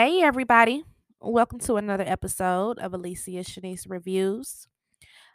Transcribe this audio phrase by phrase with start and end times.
[0.00, 0.84] Hey, everybody.
[1.20, 4.68] Welcome to another episode of Alicia Shanice Reviews.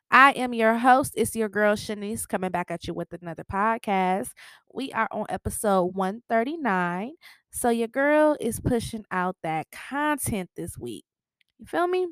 [0.10, 1.16] I am your host.
[1.18, 4.30] It's your girl Shanice coming back at you with another podcast.
[4.74, 7.12] We are on episode 139.
[7.52, 11.04] So, your girl is pushing out that content this week.
[11.60, 12.08] You feel me?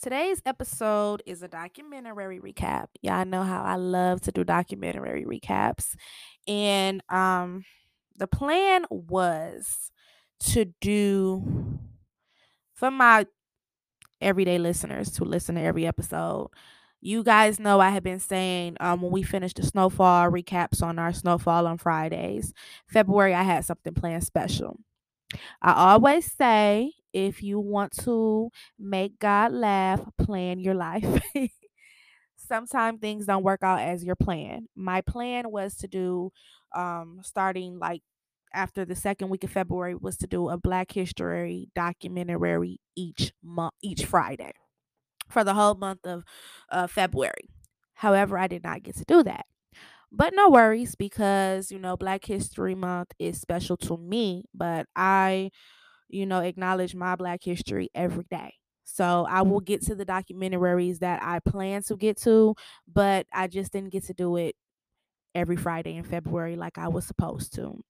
[0.00, 2.86] Today's episode is a documentary recap.
[3.02, 5.96] Y'all know how I love to do documentary recaps.
[6.48, 7.66] And um
[8.16, 9.90] the plan was
[10.52, 11.78] to do
[12.74, 13.26] for my
[14.20, 16.50] everyday listeners to listen to every episode.
[17.00, 20.98] You guys know I have been saying um, when we finish the snowfall recaps on
[20.98, 22.54] our snowfall on Fridays.
[22.86, 24.80] February, I had something planned special.
[25.62, 31.22] I always say if you want to make God laugh, plan your life.
[32.36, 34.68] Sometimes things don't work out as your plan.
[34.76, 36.32] My plan was to do
[36.74, 38.02] um starting like
[38.54, 43.74] after the second week of February was to do a Black History documentary each month,
[43.82, 44.52] each Friday
[45.28, 46.24] for the whole month of
[46.70, 47.48] uh, February.
[47.94, 49.46] However, I did not get to do that.
[50.12, 55.50] But no worries because, you know, Black History Month is special to me, but I,
[56.08, 58.54] you know, acknowledge my Black history every day.
[58.84, 62.54] So I will get to the documentaries that I plan to get to,
[62.92, 64.56] but I just didn't get to do it
[65.34, 67.82] every Friday in February like I was supposed to.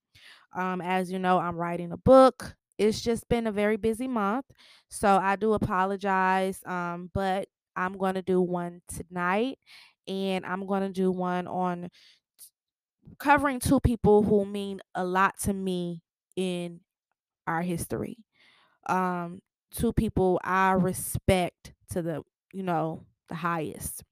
[0.55, 2.55] Um, as you know, I'm writing a book.
[2.77, 4.45] It's just been a very busy month.
[4.89, 6.61] So I do apologize.
[6.65, 9.59] Um, but I'm going to do one tonight
[10.07, 11.89] and I'm going to do one on
[13.19, 16.03] covering two people who mean a lot to me
[16.35, 16.81] in
[17.47, 18.17] our history.
[18.87, 19.41] Um,
[19.71, 24.03] two people I respect to the, you know, the highest.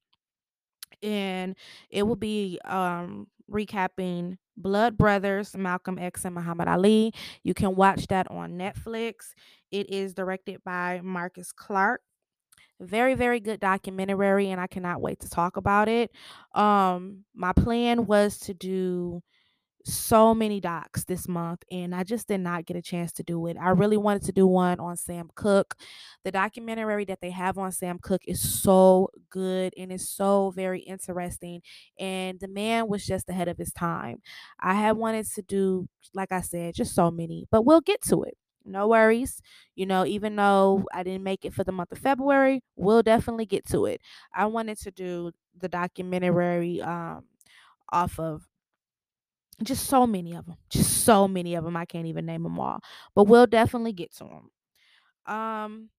[1.02, 1.56] And
[1.90, 7.12] it will be um recapping Blood Brothers, Malcolm X and Muhammad Ali.
[7.42, 9.34] You can watch that on Netflix.
[9.70, 12.02] It is directed by Marcus Clarke.
[12.80, 16.10] Very, very good documentary, and I cannot wait to talk about it.
[16.54, 19.22] Um, my plan was to do
[19.86, 23.46] so many docs this month and I just did not get a chance to do
[23.48, 23.56] it.
[23.60, 25.76] I really wanted to do one on Sam Cooke.
[26.24, 30.80] The documentary that they have on Sam Cooke is so good and it's so very
[30.80, 31.60] interesting
[31.98, 34.22] and the man was just ahead of his time.
[34.58, 38.22] I had wanted to do like I said just so many, but we'll get to
[38.22, 38.36] it.
[38.64, 39.42] No worries.
[39.74, 43.46] You know, even though I didn't make it for the month of February, we'll definitely
[43.46, 44.00] get to it.
[44.34, 47.24] I wanted to do the documentary um
[47.92, 48.42] off of
[49.62, 50.56] just so many of them.
[50.70, 51.76] Just so many of them.
[51.76, 52.80] I can't even name them all.
[53.14, 54.50] But we'll definitely get to them.
[55.34, 55.90] Um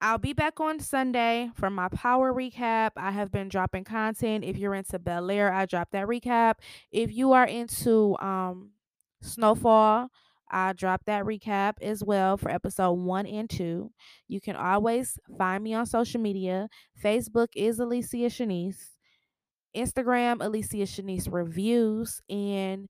[0.00, 2.90] I'll be back on Sunday for my power recap.
[2.96, 4.44] I have been dropping content.
[4.44, 6.56] If you're into Bel Air, I dropped that recap.
[6.92, 8.72] If you are into um
[9.22, 10.10] Snowfall,
[10.50, 13.92] I dropped that recap as well for episode one and two.
[14.28, 16.68] You can always find me on social media.
[17.02, 18.93] Facebook is Alicia Shanice.
[19.76, 22.86] Instagram, Alicia Shanice Reviews, and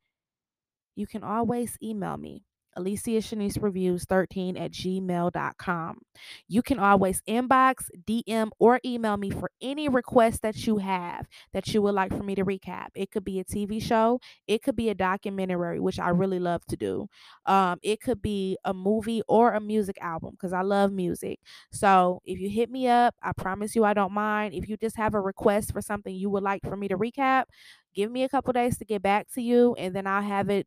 [0.97, 2.45] you can always email me.
[2.77, 5.99] Alicia Shanice Reviews 13 at gmail.com.
[6.49, 11.69] You can always inbox, DM, or email me for any request that you have that
[11.73, 12.89] you would like for me to recap.
[12.95, 16.65] It could be a TV show, it could be a documentary, which I really love
[16.67, 17.09] to do.
[17.47, 21.41] Um, it could be a movie or a music album because I love music.
[21.73, 24.55] So if you hit me up, I promise you I don't mind.
[24.55, 27.45] If you just have a request for something you would like for me to recap,
[27.95, 30.67] give me a couple days to get back to you and then I'll have it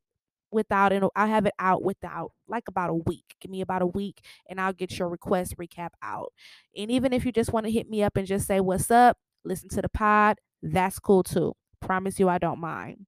[0.51, 3.35] without and I'll have it out without like about a week.
[3.41, 6.33] Give me about a week and I'll get your request recap out.
[6.75, 9.17] And even if you just want to hit me up and just say what's up,
[9.43, 11.53] listen to the pod, that's cool too.
[11.81, 13.05] Promise you I don't mind.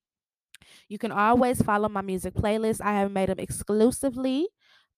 [0.88, 2.82] You can always follow my music playlist.
[2.84, 4.48] I have made them exclusively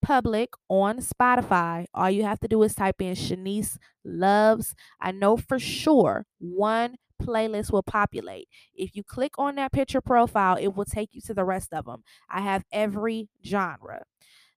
[0.02, 1.86] public on Spotify.
[1.94, 4.74] All you have to do is type in Shanice Loves.
[5.00, 8.48] I know for sure one playlist will populate.
[8.74, 11.86] If you click on that picture profile, it will take you to the rest of
[11.86, 12.04] them.
[12.30, 14.04] I have every genre.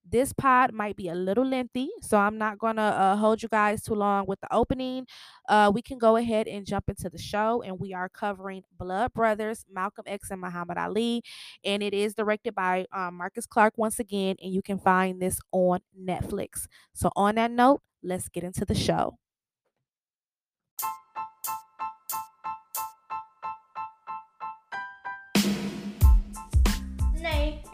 [0.06, 3.48] This pod might be a little lengthy, so I'm not going to uh, hold you
[3.48, 5.06] guys too long with the opening.
[5.48, 9.14] Uh, we can go ahead and jump into the show, and we are covering Blood
[9.14, 11.22] Brothers, Malcolm X and Muhammad Ali,
[11.64, 15.40] and it is directed by um, Marcus Clarke once again, and you can find this
[15.52, 16.66] on Netflix.
[16.92, 19.16] So, on that note, let's get into the show.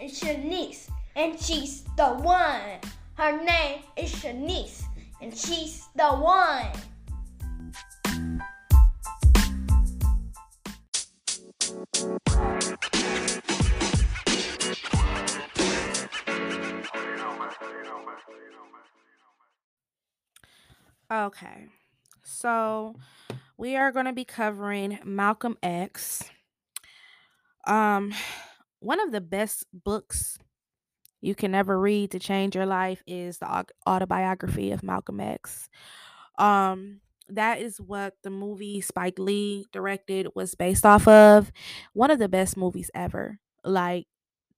[0.03, 2.81] is Shanice, and she's the one.
[3.15, 4.83] Her name is Shanice,
[5.21, 6.69] and she's the one.
[21.13, 21.67] Okay,
[22.23, 22.95] so
[23.59, 26.23] we are going to be covering Malcolm X.
[27.67, 28.15] Um,
[28.81, 30.39] one of the best books
[31.21, 35.69] you can ever read to change your life is the autobiography of Malcolm X.
[36.39, 41.53] Um that is what the movie Spike Lee directed was based off of.
[41.93, 43.39] One of the best movies ever.
[43.65, 44.07] Like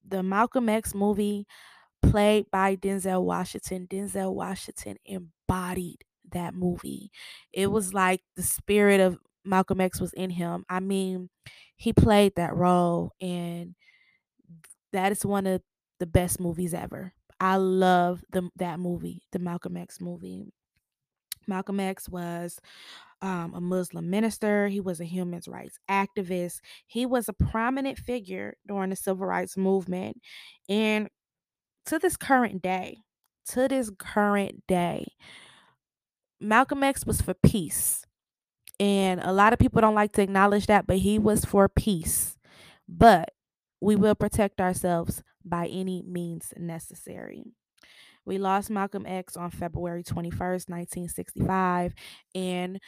[0.06, 1.46] the Malcolm X movie
[2.02, 3.86] played by Denzel Washington.
[3.90, 7.10] Denzel Washington embodied that movie.
[7.52, 10.64] It was like the spirit of Malcolm X was in him.
[10.68, 11.30] I mean,
[11.76, 13.74] he played that role and
[14.92, 15.62] that is one of
[15.98, 17.12] the best movies ever.
[17.40, 20.44] I love the that movie, the Malcolm X movie.
[21.48, 22.60] Malcolm X was
[23.20, 24.68] um, a Muslim minister.
[24.68, 26.60] He was a human rights activist.
[26.86, 30.18] He was a prominent figure during the civil rights movement.
[30.68, 31.08] And
[31.86, 32.98] to this current day,
[33.50, 35.06] to this current day,
[36.40, 38.04] Malcolm X was for peace.
[38.80, 42.36] And a lot of people don't like to acknowledge that, but he was for peace.
[42.88, 43.30] But
[43.82, 47.42] we will protect ourselves by any means necessary.
[48.24, 51.92] We lost Malcolm X on February 21st, 1965.
[52.32, 52.78] And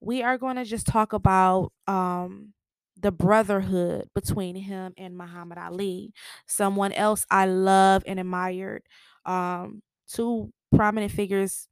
[0.00, 2.52] we are going to just talk about um,
[3.00, 6.12] the brotherhood between him and Muhammad Ali,
[6.48, 8.82] someone else I love and admired.
[9.24, 9.82] Um,
[10.12, 11.68] two prominent figures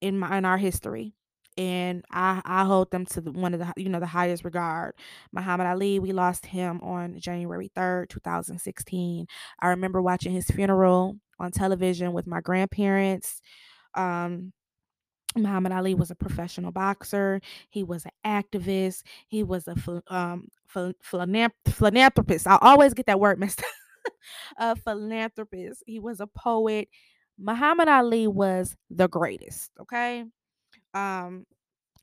[0.00, 1.14] in my in our history
[1.56, 4.94] and I, I hold them to the, one of the you know the highest regard.
[5.32, 9.26] Muhammad Ali, we lost him on January 3rd, 2016.
[9.60, 13.40] I remember watching his funeral on television with my grandparents.
[13.94, 14.52] Um,
[15.36, 17.40] Muhammad Ali was a professional boxer.
[17.70, 19.02] He was an activist.
[19.26, 19.74] He was a
[20.08, 20.48] um,
[21.02, 22.46] philanthropist.
[22.46, 23.60] I always get that word messed
[24.06, 24.12] up.
[24.58, 25.82] a philanthropist.
[25.86, 26.88] He was a poet.
[27.38, 29.70] Muhammad Ali was the greatest.
[29.80, 30.24] Okay.
[30.94, 31.46] Um,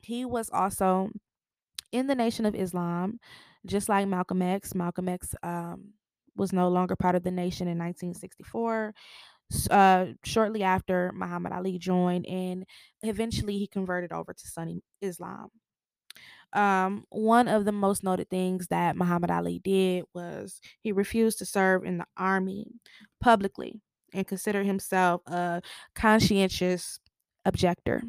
[0.01, 1.09] he was also
[1.91, 3.19] in the Nation of Islam,
[3.65, 4.75] just like Malcolm X.
[4.75, 5.93] Malcolm X um,
[6.35, 8.93] was no longer part of the nation in 1964.
[9.69, 12.65] Uh, shortly after Muhammad Ali joined, and
[13.03, 15.49] eventually he converted over to Sunni Islam.
[16.53, 21.45] Um, one of the most noted things that Muhammad Ali did was he refused to
[21.45, 22.67] serve in the army
[23.21, 23.81] publicly
[24.13, 25.61] and considered himself a
[25.95, 26.99] conscientious
[27.45, 28.03] objector.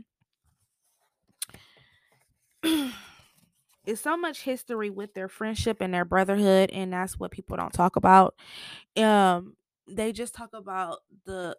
[3.84, 7.72] it's so much history with their friendship and their brotherhood and that's what people don't
[7.72, 8.34] talk about.
[8.96, 9.56] Um
[9.88, 11.56] they just talk about the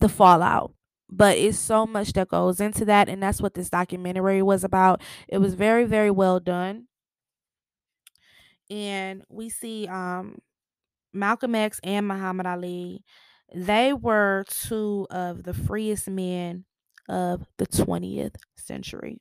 [0.00, 0.72] the fallout
[1.10, 5.02] but it's so much that goes into that and that's what this documentary was about.
[5.28, 6.86] It was very very well done.
[8.70, 10.38] And we see um
[11.14, 13.04] malcolm x and muhammad ali
[13.54, 16.64] they were two of the freest men
[17.08, 19.20] of the 20th century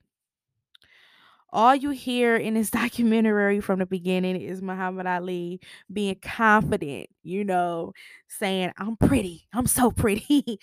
[1.51, 5.60] all you hear in this documentary from the beginning is Muhammad Ali
[5.92, 7.94] being confident, you know,
[8.28, 9.48] saying, I'm pretty.
[9.54, 10.60] I'm so pretty.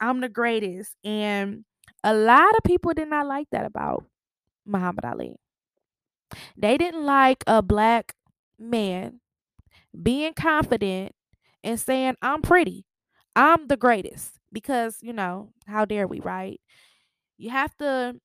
[0.00, 0.94] I'm the greatest.
[1.04, 1.64] And
[2.04, 4.04] a lot of people did not like that about
[4.66, 5.36] Muhammad Ali.
[6.56, 8.14] They didn't like a black
[8.58, 9.20] man
[10.02, 11.14] being confident
[11.64, 12.86] and saying, I'm pretty.
[13.36, 14.34] I'm the greatest.
[14.52, 16.60] Because, you know, how dare we, right?
[17.38, 18.16] You have to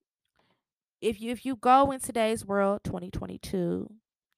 [1.03, 3.89] if you if you go in today's world 2022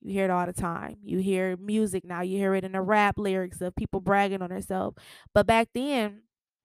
[0.01, 0.97] you hear it all the time.
[1.03, 4.49] You hear music now you hear it in the rap lyrics of people bragging on
[4.49, 4.97] themselves.
[5.33, 6.23] But back then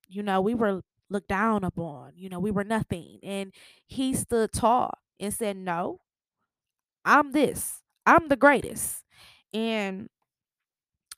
[0.08, 3.18] you know we were looked down upon you know we were nothing.
[3.22, 3.52] And
[3.86, 6.00] he stood tall and said no
[7.04, 7.82] i'm this.
[8.06, 9.04] I'm the greatest.
[9.52, 10.08] And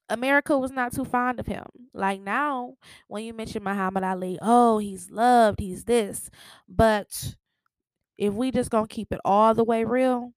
[0.09, 1.65] America was not too fond of him.
[1.95, 2.75] Like now,
[3.09, 6.31] when you mention Muhammad Ali, oh, he's loved, he's this.
[6.69, 7.37] But
[8.23, 10.33] if we just gonna keep it all the way real,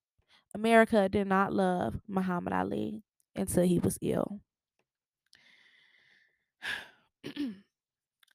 [0.55, 3.03] America did not love Muhammad Ali
[3.35, 4.39] until he was ill.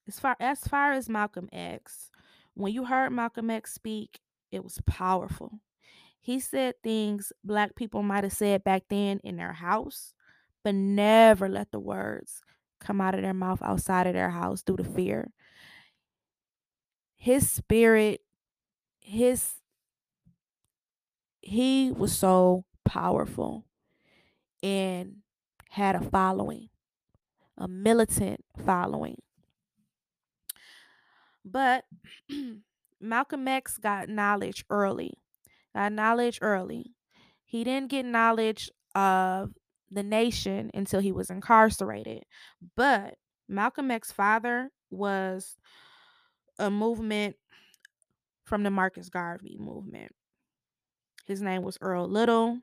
[0.07, 2.12] as far as far as Malcolm X,
[2.54, 4.21] when you heard Malcolm X speak,
[4.52, 5.59] it was powerful.
[6.21, 10.14] He said things black people might have said back then in their house,
[10.62, 12.40] but never let the words
[12.78, 15.33] come out of their mouth outside of their house due to fear.
[17.16, 18.21] His spirit
[19.00, 19.54] his
[21.40, 23.64] he was so powerful
[24.62, 25.16] and
[25.71, 26.69] had a following,
[27.57, 29.16] a militant following.
[31.45, 31.85] But
[33.00, 35.14] Malcolm X got knowledge early.
[35.75, 36.95] Got knowledge early.
[37.45, 39.54] He didn't get knowledge of
[39.90, 42.25] the nation until he was incarcerated.
[42.76, 43.16] But
[43.49, 45.57] Malcolm X's father was
[46.59, 47.37] a movement
[48.50, 50.12] from the Marcus Garvey movement.
[51.25, 52.59] His name was Earl Little.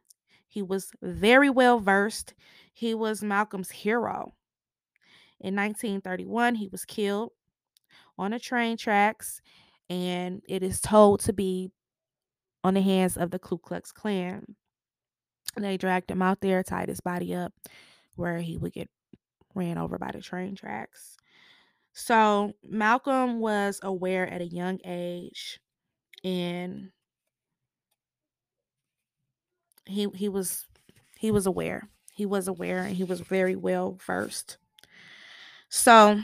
[0.45, 2.33] He was very well versed.
[2.73, 4.33] He was Malcolm's hero.
[5.39, 7.31] In 1931, he was killed
[8.17, 9.41] on the train tracks,
[9.89, 11.71] and it is told to be
[12.65, 14.43] on the hands of the Ku Klux Klan.
[15.55, 17.53] They dragged him out there, tied his body up
[18.17, 18.89] where he would get
[19.55, 21.15] ran over by the train tracks.
[21.93, 25.61] So Malcolm was aware at a young age
[26.27, 26.91] and
[29.85, 30.65] he he was
[31.17, 31.89] he was aware.
[32.13, 34.57] He was aware and he was very well versed.
[35.69, 36.19] So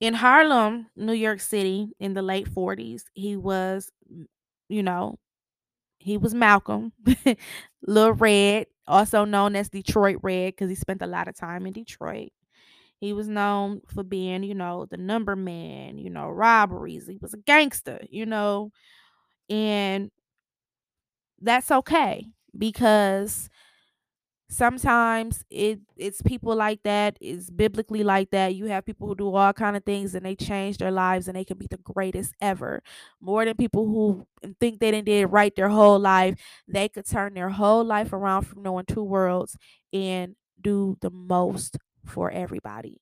[0.00, 3.90] in Harlem, New York City in the late 40s, he was
[4.68, 5.18] you know,
[5.98, 6.92] he was Malcolm,
[7.86, 11.74] Little Red, also known as Detroit Red because he spent a lot of time in
[11.74, 12.30] Detroit.
[13.04, 17.06] He was known for being, you know, the number man, you know, robberies.
[17.08, 18.72] He was a gangster, you know,
[19.50, 20.10] and
[21.40, 23.48] that's okay because
[24.50, 29.34] sometimes it it's people like that is biblically like that you have people who do
[29.34, 32.34] all kind of things and they change their lives and they can be the greatest
[32.42, 32.82] ever
[33.20, 34.26] more than people who
[34.60, 36.34] think they didn't did right their whole life
[36.68, 39.56] they could turn their whole life around from knowing two worlds
[39.94, 43.00] and do the most for everybody.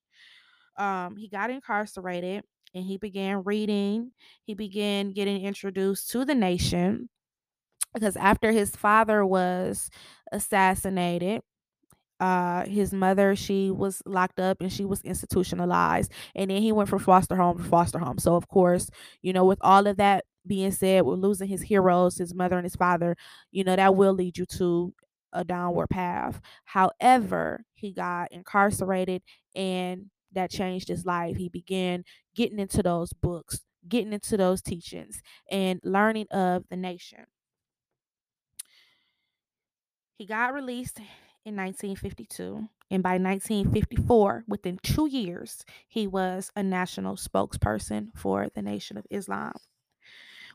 [0.77, 2.45] Um he got incarcerated
[2.75, 4.13] and he began reading.
[4.45, 7.09] He began getting introduced to the nation
[7.95, 9.91] because after his father was
[10.33, 11.43] assassinated
[12.21, 16.89] uh his mother she was locked up and she was institutionalized and then he went
[16.89, 18.19] from foster home to foster home.
[18.19, 18.91] So of course
[19.23, 22.65] you know with all of that being said with losing his heroes his mother and
[22.65, 23.17] his father
[23.53, 24.93] you know that will lead you to
[25.33, 26.41] a downward path.
[26.65, 29.23] However he got incarcerated
[29.55, 31.37] and that changed his life.
[31.37, 37.27] He began getting into those books getting into those teachings and learning of the nation.
[40.19, 40.99] He got released
[41.45, 48.63] in 1952, and by 1954, within two years, he was a national spokesperson for the
[48.63, 49.53] Nation of Islam.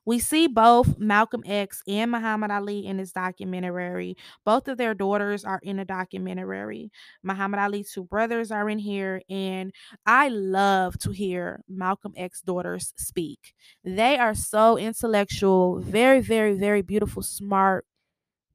[0.08, 4.16] We see both Malcolm X and Muhammad Ali in this documentary.
[4.46, 6.92] Both of their daughters are in the documentary.
[7.24, 9.74] Muhammad Ali's two brothers are in here, and
[10.06, 13.54] I love to hear Malcolm X daughters speak.
[13.84, 17.86] They are so intellectual, very, very, very beautiful, smart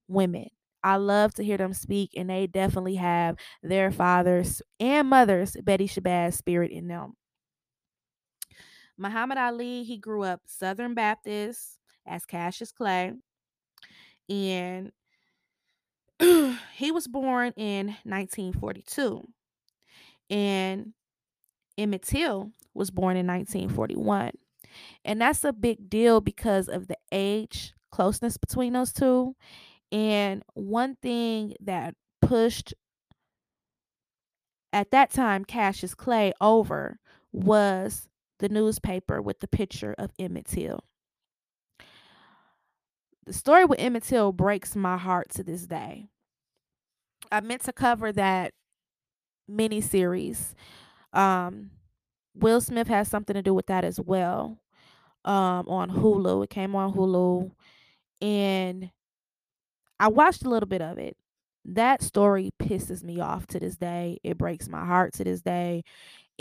[0.09, 0.49] women.
[0.83, 5.87] I love to hear them speak, and they definitely have their fathers and mothers, Betty
[5.87, 7.13] Shabazz spirit in them.
[8.99, 13.13] Muhammad Ali, he grew up Southern Baptist as Cassius Clay,
[14.29, 14.93] and
[16.75, 19.27] he was born in 1942.
[20.31, 20.93] And
[21.77, 24.33] Emmett Till was born in 1941.
[25.05, 29.37] And that's a big deal because of the age closeness between those two
[29.91, 32.73] and one thing that pushed
[34.73, 36.99] at that time Cassius Clay over
[37.31, 38.09] was
[38.43, 40.85] the newspaper with the picture of Emmett Till.
[43.25, 46.09] The story with Emmett Till breaks my heart to this day.
[47.31, 48.53] I meant to cover that
[49.47, 50.57] mini series.
[51.13, 51.71] Um,
[52.35, 54.59] Will Smith has something to do with that as well.
[55.25, 57.53] Um, on Hulu, it came on Hulu,
[58.21, 58.91] and
[60.01, 61.17] I watched a little bit of it.
[61.65, 64.19] That story pisses me off to this day.
[64.25, 65.85] It breaks my heart to this day.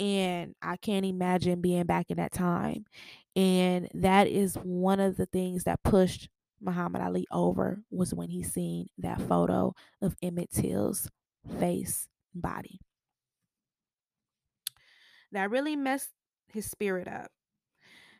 [0.02, 2.86] And I can't imagine being back in that time.
[3.36, 6.28] And that is one of the things that pushed
[6.60, 11.08] Muhammad Ali over was when he seen that photo of Emmett Till's
[11.60, 12.80] face and body.
[15.30, 16.10] That really messed
[16.48, 17.30] his spirit up.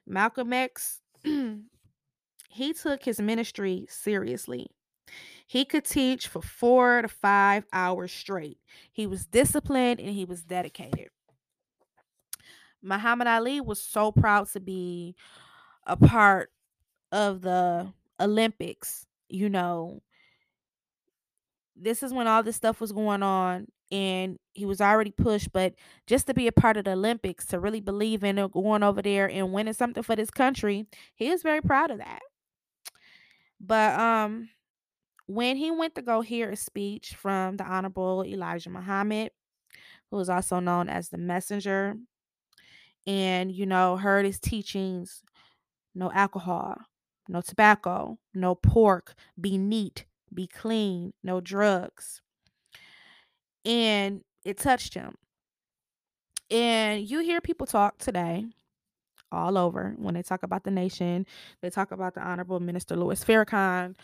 [0.07, 4.69] Malcolm X, he took his ministry seriously.
[5.49, 8.59] He could teach for four to five hours straight.
[8.93, 11.09] He was disciplined and he was dedicated.
[12.83, 15.15] Muhammad Ali was so proud to be
[15.87, 16.51] a part
[17.11, 19.07] of the Olympics.
[19.29, 20.03] You know,
[21.77, 25.75] this is when all this stuff was going on and he was already pushed but
[26.07, 29.29] just to be a part of the olympics to really believe in going over there
[29.31, 32.23] and winning something for this country he is very proud of that
[33.61, 34.49] but um
[35.27, 39.31] when he went to go hear a speech from the Honorable Elijah Muhammad,
[40.11, 41.95] who is also known as the messenger,
[43.07, 45.23] and you know, heard his teachings
[45.95, 46.79] no alcohol,
[47.29, 52.23] no tobacco, no pork, be neat, be clean, no drugs.
[53.65, 55.15] And it touched him.
[56.51, 58.47] And you hear people talk today
[59.31, 59.95] all over.
[59.97, 61.27] When they talk about the nation,
[61.63, 63.95] they talk about the Honorable Minister Louis Farrakhan.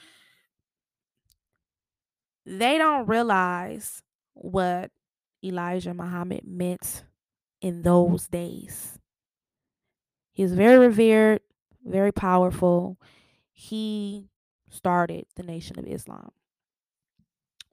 [2.47, 4.02] They don't realize
[4.35, 4.90] what
[5.45, 7.05] Elijah Muhammad meant
[7.61, 8.99] in those days.
[10.33, 11.41] He was very revered,
[11.85, 12.99] very powerful.
[13.53, 14.29] He
[14.71, 16.31] started the Nation of Islam.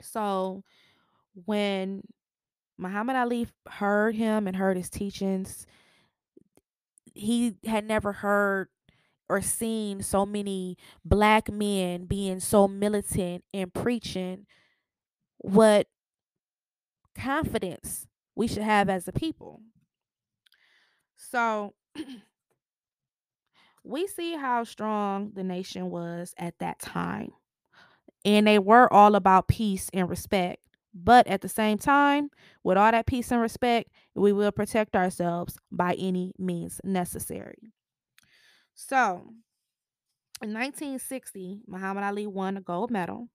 [0.02, 0.64] So
[1.46, 2.04] when
[2.78, 5.66] Muhammad Ali heard him and heard his teachings,
[7.14, 8.70] he had never heard
[9.30, 14.46] or seen so many black men being so militant and preaching
[15.38, 15.88] what
[17.16, 19.62] confidence we should have as a people.
[21.16, 21.74] So
[23.84, 27.32] we see how strong the nation was at that time.
[28.26, 30.66] And they were all about peace and respect.
[30.94, 32.30] But at the same time,
[32.64, 37.74] with all that peace and respect, we will protect ourselves by any means necessary.
[38.74, 39.24] So,
[40.42, 43.30] in 1960, Muhammad Ali won a gold medal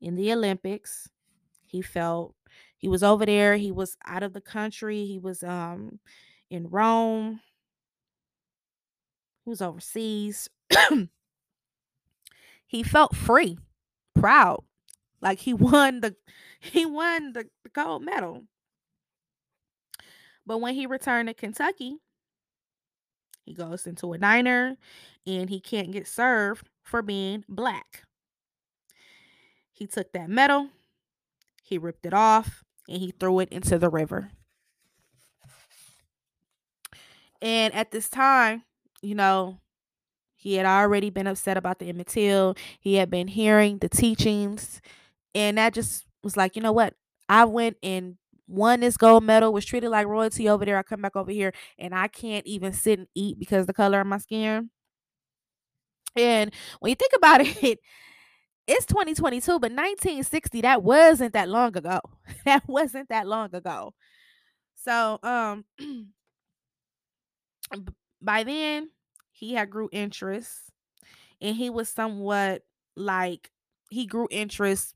[0.00, 1.08] in the Olympics.
[1.66, 2.34] He felt
[2.76, 6.00] he was over there, he was out of the country, he was um
[6.50, 7.40] in Rome.
[9.44, 10.48] He was overseas.
[12.66, 13.58] he felt free,
[14.14, 14.64] proud,
[15.20, 16.16] like he won the
[16.60, 18.44] he won the, the gold medal.
[20.46, 21.96] But when he returned to Kentucky,
[23.44, 24.76] he goes into a diner
[25.26, 28.04] and he can't get served for being black.
[29.72, 30.68] He took that medal,
[31.62, 34.30] he ripped it off, and he threw it into the river.
[37.44, 38.64] And at this time,
[39.02, 39.60] you know,
[40.36, 42.56] he had already been upset about the Emmett Till.
[42.80, 44.82] He had been hearing the teachings.
[45.34, 46.94] And that just was like, you know what?
[47.28, 48.16] I went and
[48.48, 50.78] won this gold medal, was treated like royalty over there.
[50.78, 54.00] I come back over here and I can't even sit and eat because the color
[54.00, 54.70] of my skin.
[56.16, 57.78] And when you think about it,
[58.66, 62.00] it's 2022, but 1960, that wasn't that long ago.
[62.46, 63.94] That wasn't that long ago.
[64.76, 65.64] So, um,
[68.22, 68.90] by then,
[69.32, 70.70] he had grew interest
[71.40, 72.62] and he was somewhat
[72.96, 73.50] like
[73.90, 74.94] he grew interest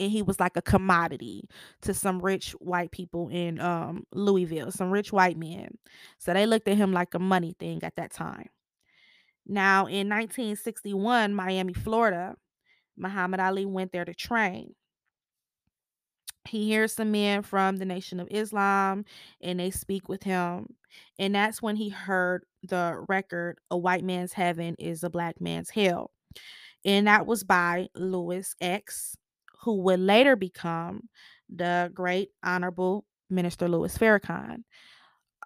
[0.00, 1.48] and he was like a commodity
[1.82, 5.78] to some rich white people in um Louisville, some rich white men.
[6.18, 8.48] So they looked at him like a money thing at that time.
[9.46, 12.36] Now in 1961, Miami, Florida,
[12.96, 14.74] Muhammad Ali went there to train.
[16.48, 19.04] He hears some men from the Nation of Islam
[19.40, 20.74] and they speak with him.
[21.18, 25.70] And that's when he heard the record, A White Man's Heaven is a Black Man's
[25.70, 26.10] Hell.
[26.84, 29.16] And that was by Louis X,
[29.60, 31.08] who would later become
[31.48, 34.64] the great Honorable Minister Louis Farrakhan.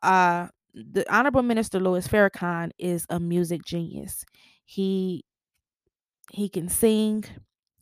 [0.02, 4.24] Uh, the Honorable Minister Louis Farrakhan is a music genius.
[4.64, 5.24] He
[6.30, 7.24] he can sing,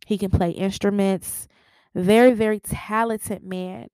[0.07, 1.47] he can play instruments,
[1.95, 3.89] very, very talented man.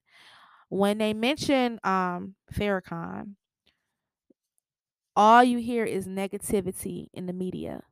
[0.68, 3.36] When they mention um Farrakhan,
[5.14, 7.82] all you hear is negativity in the media,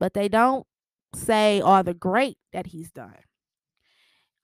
[0.00, 0.66] but they don't
[1.14, 3.14] say all the great that he's done.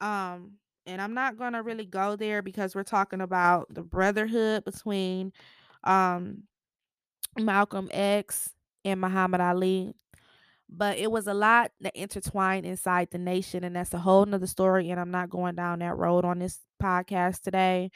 [0.00, 0.54] Um,
[0.86, 5.32] and I'm not gonna really go there because we're talking about the brotherhood between
[5.84, 6.44] um
[7.38, 8.52] Malcolm X
[8.84, 9.94] and Muhammad Ali
[10.74, 14.46] but it was a lot that intertwined inside the nation and that's a whole nother
[14.46, 17.90] story and i'm not going down that road on this podcast today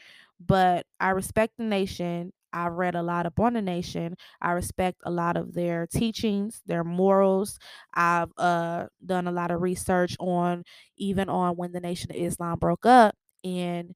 [0.44, 5.10] but i respect the nation i've read a lot upon the nation i respect a
[5.10, 7.58] lot of their teachings their morals
[7.94, 10.62] i've uh, done a lot of research on
[10.96, 13.94] even on when the nation of islam broke up and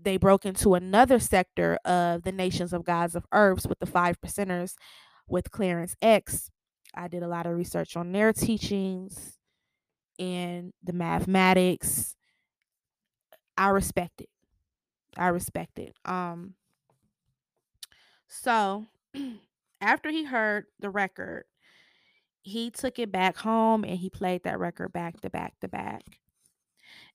[0.00, 4.20] they broke into another sector of the nations of gods of earths with the five
[4.20, 4.74] percenters
[5.26, 6.50] with clarence x
[6.96, 9.38] I did a lot of research on their teachings
[10.18, 12.16] and the mathematics.
[13.56, 14.28] I respect it.
[15.16, 15.94] I respect it.
[16.04, 16.54] Um
[18.28, 18.86] so
[19.80, 21.44] after he heard the record,
[22.42, 26.02] he took it back home and he played that record back to back to back.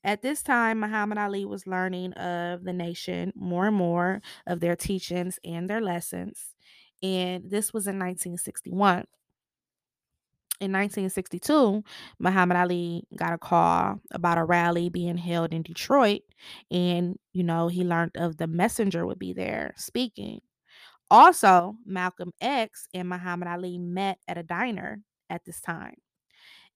[0.04, 4.76] At this time, Muhammad Ali was learning of the nation more and more of their
[4.76, 6.56] teachings and their lessons.
[7.04, 9.06] And this was in 1961
[10.62, 11.84] in 1962,
[12.20, 16.22] Muhammad Ali got a call about a rally being held in Detroit.
[16.72, 20.42] And, you know, he learned of the messenger would be there speaking.
[21.12, 25.96] Also, Malcolm X and Muhammad Ali met at a diner at this time.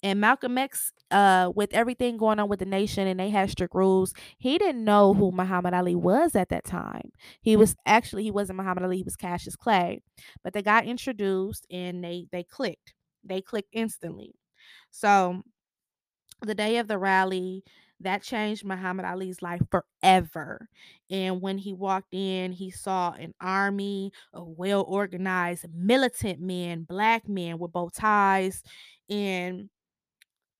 [0.03, 3.75] And Malcolm X, uh, with everything going on with the nation and they had strict
[3.75, 7.11] rules, he didn't know who Muhammad Ali was at that time.
[7.41, 10.01] He was actually he wasn't Muhammad Ali, he was Cassius Clay.
[10.43, 12.94] But they got introduced and they they clicked.
[13.25, 14.35] They clicked instantly.
[14.91, 15.41] So
[16.41, 17.63] the day of the rally,
[18.01, 20.67] that changed Muhammad Ali's life forever.
[21.09, 27.27] And when he walked in, he saw an army of well organized, militant men, black
[27.27, 28.63] men with bow ties.
[29.09, 29.69] And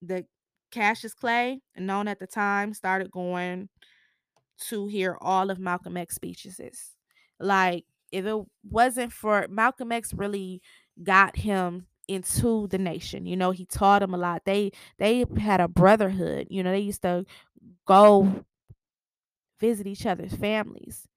[0.01, 0.25] the
[0.71, 3.69] Cassius Clay, known at the time, started going
[4.69, 6.60] to hear all of Malcolm X speeches.
[7.39, 8.38] Like, if it
[8.69, 10.62] wasn't for Malcolm X, really
[11.04, 13.26] got him into the nation.
[13.26, 14.44] You know, he taught them a lot.
[14.46, 16.48] They they had a brotherhood.
[16.50, 17.26] You know, they used to
[17.86, 18.46] go
[19.60, 21.08] visit each other's families.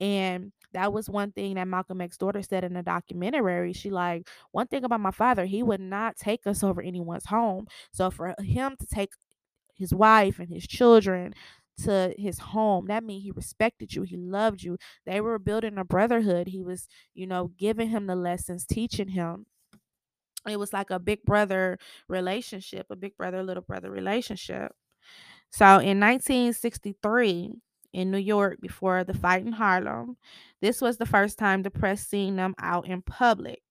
[0.00, 3.72] And that was one thing that Malcolm X's daughter said in a documentary.
[3.72, 7.68] She like, one thing about my father, he would not take us over anyone's home.
[7.92, 9.12] So for him to take
[9.74, 11.34] his wife and his children
[11.84, 12.86] to his home.
[12.86, 14.02] That means he respected you.
[14.02, 14.78] He loved you.
[15.06, 16.48] They were building a brotherhood.
[16.48, 19.46] He was, you know, giving him the lessons, teaching him.
[20.48, 21.78] It was like a big brother
[22.08, 24.72] relationship, a big brother, little brother relationship.
[25.50, 27.52] So in 1963,
[27.92, 30.16] in New York, before the fight in Harlem,
[30.60, 33.62] this was the first time the press seen them out in public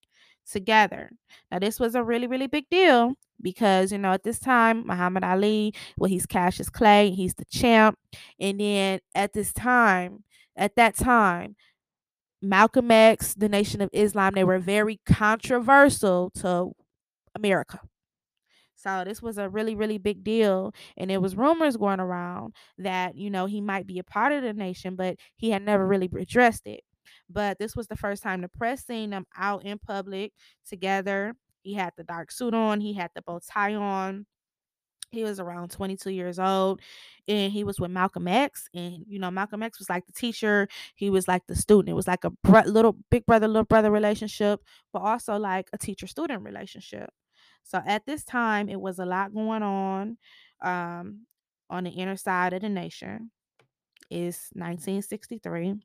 [0.49, 1.11] together.
[1.51, 5.23] Now, this was a really, really big deal because, you know, at this time, Muhammad
[5.23, 7.97] Ali, well, he's Cassius Clay, he's the champ.
[8.39, 10.23] And then at this time,
[10.55, 11.55] at that time,
[12.41, 16.71] Malcolm X, the Nation of Islam, they were very controversial to
[17.35, 17.79] America.
[18.75, 20.73] So this was a really, really big deal.
[20.97, 24.41] And there was rumors going around that, you know, he might be a part of
[24.41, 26.81] the nation, but he had never really addressed it.
[27.29, 30.33] But this was the first time the press seen them out in public
[30.67, 31.35] together.
[31.61, 34.25] He had the dark suit on, he had the bow tie on.
[35.11, 36.79] He was around 22 years old
[37.27, 38.69] and he was with Malcolm X.
[38.73, 41.89] And, you know, Malcolm X was like the teacher, he was like the student.
[41.89, 44.61] It was like a br- little big brother, little brother relationship,
[44.93, 47.09] but also like a teacher student relationship.
[47.63, 50.17] So at this time, it was a lot going on
[50.61, 51.25] um,
[51.69, 53.31] on the inner side of the nation.
[54.09, 55.75] Is 1963.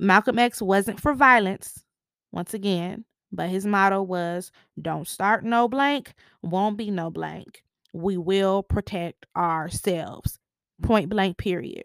[0.00, 1.84] Malcolm X wasn't for violence,
[2.32, 4.50] once again, but his motto was
[4.80, 7.62] don't start no blank, won't be no blank.
[7.92, 10.38] We will protect ourselves.
[10.80, 10.86] Mm.
[10.86, 11.84] Point blank, period.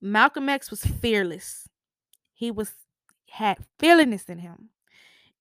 [0.00, 1.68] Malcolm X was fearless.
[2.32, 2.72] He was
[3.30, 4.70] had fearlessness in him.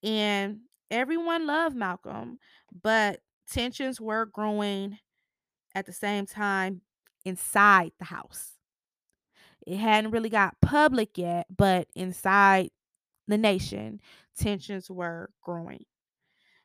[0.03, 0.61] And
[0.91, 2.39] everyone loved Malcolm,
[2.81, 4.99] but tensions were growing
[5.75, 6.81] at the same time
[7.25, 8.53] inside the house.
[9.65, 12.69] It hadn't really got public yet, but inside
[13.27, 13.99] the nation,
[14.37, 15.85] tensions were growing.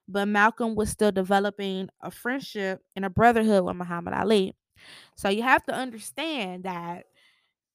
[0.06, 4.54] But Malcolm was still developing a friendship and a brotherhood with Muhammad Ali.
[5.16, 7.04] So you have to understand that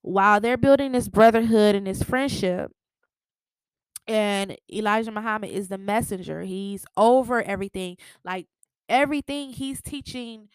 [0.01, 2.71] while they're building this brotherhood and this friendship,
[4.07, 6.41] and Elijah Muhammad is the messenger.
[6.41, 7.97] He's over everything.
[8.23, 8.47] Like
[8.89, 10.49] everything he's teaching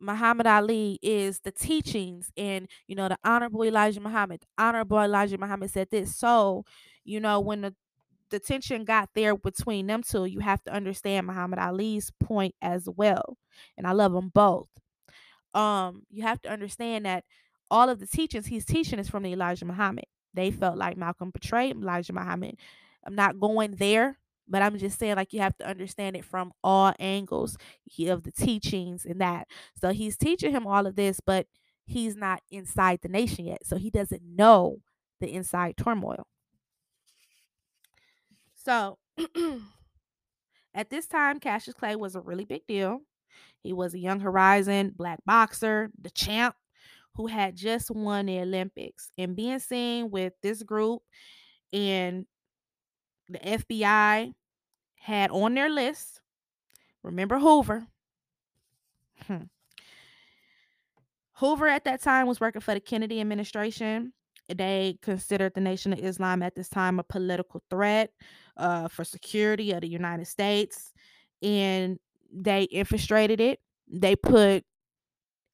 [0.00, 4.44] Muhammad Ali is the teachings and you know the honorable Elijah Muhammad.
[4.58, 6.14] Honorable Elijah Muhammad said this.
[6.14, 6.64] So,
[7.04, 7.74] you know, when the
[8.34, 12.88] the tension got there between them two, you have to understand Muhammad Ali's point as
[12.88, 13.38] well.
[13.78, 14.68] And I love them both.
[15.54, 17.22] Um, you have to understand that
[17.70, 20.06] all of the teachings he's teaching is from the Elijah Muhammad.
[20.34, 22.56] They felt like Malcolm betrayed Elijah Muhammad.
[23.06, 24.18] I'm not going there,
[24.48, 27.56] but I'm just saying like you have to understand it from all angles
[28.08, 29.46] of the teachings and that.
[29.80, 31.46] So he's teaching him all of this, but
[31.86, 33.64] he's not inside the nation yet.
[33.64, 34.78] So he doesn't know
[35.20, 36.26] the inside turmoil.
[38.64, 38.98] So
[40.74, 43.00] at this time, Cassius Clay was a really big deal.
[43.62, 46.54] He was a young horizon black boxer, the champ,
[47.14, 49.10] who had just won the Olympics.
[49.18, 51.02] And being seen with this group
[51.72, 52.26] and
[53.28, 54.32] the FBI
[54.96, 56.20] had on their list,
[57.02, 57.86] remember Hoover.
[59.26, 59.44] Hmm.
[61.34, 64.12] Hoover at that time was working for the Kennedy administration.
[64.48, 68.10] They considered the Nation of Islam at this time a political threat
[68.56, 70.92] uh, for security of the United States,
[71.42, 71.98] and
[72.32, 73.60] they infiltrated it.
[73.88, 74.64] They put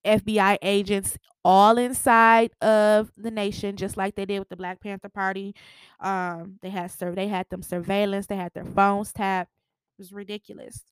[0.04, 5.08] FBI agents all inside of the nation, just like they did with the Black Panther
[5.08, 5.54] Party.
[6.00, 9.50] Um, they had sur- they had them surveillance, they had their phones tapped.
[9.98, 10.84] It was ridiculous.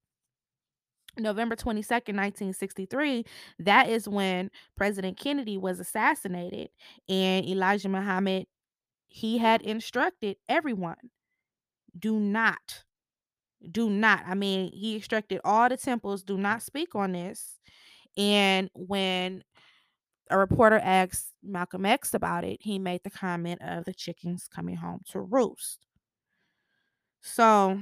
[1.16, 3.25] November 22nd, 1963,
[3.59, 6.68] that is when President Kennedy was assassinated.
[7.09, 8.47] And Elijah Muhammad,
[9.09, 11.11] he had instructed everyone
[11.98, 12.85] do not
[13.70, 14.22] do not.
[14.27, 17.59] I mean, he instructed all the temples do not speak on this.
[18.16, 19.42] And when
[20.31, 24.77] a reporter asked Malcolm X about it, he made the comment of the chickens coming
[24.77, 25.87] home to roost.
[27.22, 27.81] So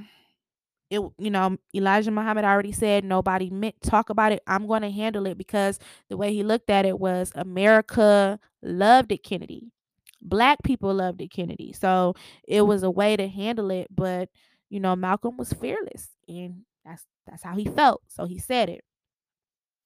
[0.89, 4.89] it you know elijah muhammad already said nobody meant talk about it i'm going to
[4.89, 9.71] handle it because the way he looked at it was america loved it kennedy
[10.27, 11.73] black people loved it kennedy.
[11.73, 12.15] So
[12.47, 12.67] it mm.
[12.67, 14.29] was a way to handle it but
[14.69, 18.83] you know malcolm was fearless and that's that's how he felt so he said it.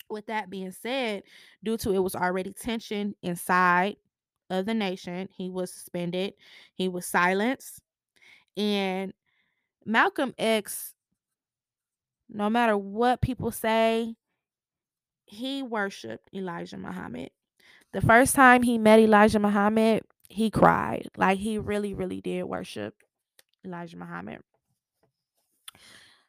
[0.10, 1.23] With that being said
[1.63, 3.95] due to it was already tension inside
[4.49, 6.34] of the nation he was suspended
[6.75, 7.82] he was silenced
[8.58, 9.13] and
[9.86, 10.93] Malcolm X,
[12.30, 14.15] no matter what people say,
[15.25, 17.30] he worshiped Elijah Muhammad.
[17.93, 21.10] The first time he met Elijah Muhammad, he cried.
[21.17, 22.96] Like he really, really did worship
[23.65, 24.39] Elijah Muhammad.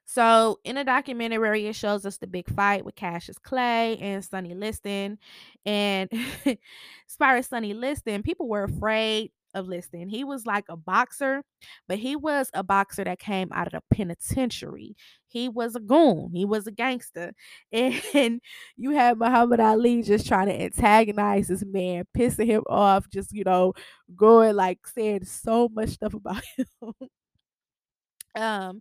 [0.04, 4.54] So in a documentary, it shows us the big fight with Cassius Clay and Sonny
[4.54, 5.18] Liston.
[5.64, 6.10] And
[6.44, 10.08] as far as Sonny Liston, people were afraid of Liston.
[10.08, 11.42] He was like a boxer,
[11.88, 14.96] but he was a boxer that came out of the penitentiary.
[15.26, 16.30] He was a goon.
[16.34, 17.32] He was a gangster.
[17.72, 18.40] And
[18.76, 23.44] you had Muhammad Ali just trying to antagonize this man, pissing him off, just, you
[23.44, 23.72] know,
[24.14, 26.66] going like saying so much stuff about him.
[28.34, 28.80] um,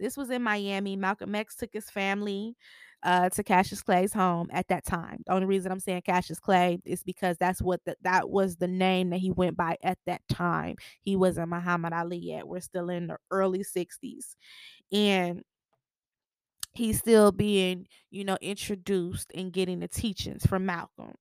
[0.00, 0.96] this was in Miami.
[0.96, 2.56] Malcolm X took his family
[3.02, 5.22] uh, to Cassius Clay's home at that time.
[5.26, 8.68] The only reason I'm saying Cassius Clay is because that's what the, that was the
[8.68, 10.76] name that he went by at that time.
[11.00, 12.46] He wasn't Muhammad Ali yet.
[12.46, 14.36] We're still in the early 60s.
[14.92, 15.42] And
[16.74, 21.14] he's still being, you know, introduced and getting the teachings from Malcolm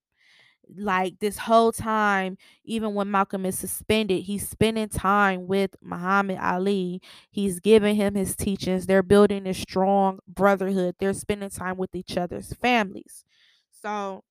[0.75, 7.01] like this whole time, even when Malcolm is suspended, he's spending time with Muhammad Ali.
[7.29, 8.85] He's giving him his teachings.
[8.85, 10.95] They're building a strong brotherhood.
[10.99, 13.25] They're spending time with each other's families.
[13.71, 14.23] So,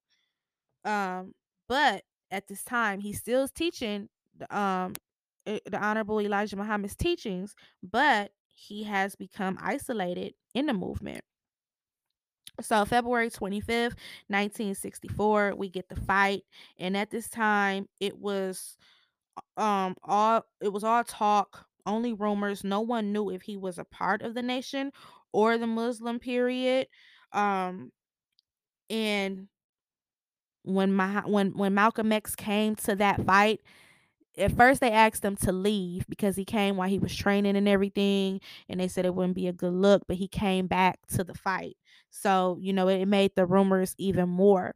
[0.85, 1.35] um,
[1.69, 4.09] but at this time, he still is teaching
[4.51, 4.95] um
[5.47, 11.25] the Honorable Elijah Muhammad's teachings, but he has become isolated in the movement.
[12.63, 16.43] So February 25th, 1964, we get the fight.
[16.79, 18.77] And at this time, it was
[19.57, 22.65] um all it was all talk, only rumors.
[22.65, 24.93] No one knew if he was a part of the nation
[25.33, 26.89] or the Muslim period.
[27.33, 27.93] Um
[28.91, 29.49] and
[30.63, 33.61] when my when when Malcolm X came to that fight,
[34.39, 37.69] at first they asked him to leave because he came while he was training and
[37.69, 41.25] everything and they said it wouldn't be a good look but he came back to
[41.25, 41.77] the fight
[42.11, 44.75] so you know it made the rumors even more.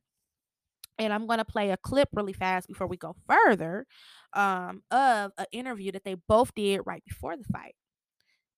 [0.98, 3.86] And i'm going to play a clip really fast before we go further
[4.32, 7.74] um, of an interview that they both did right before the fight.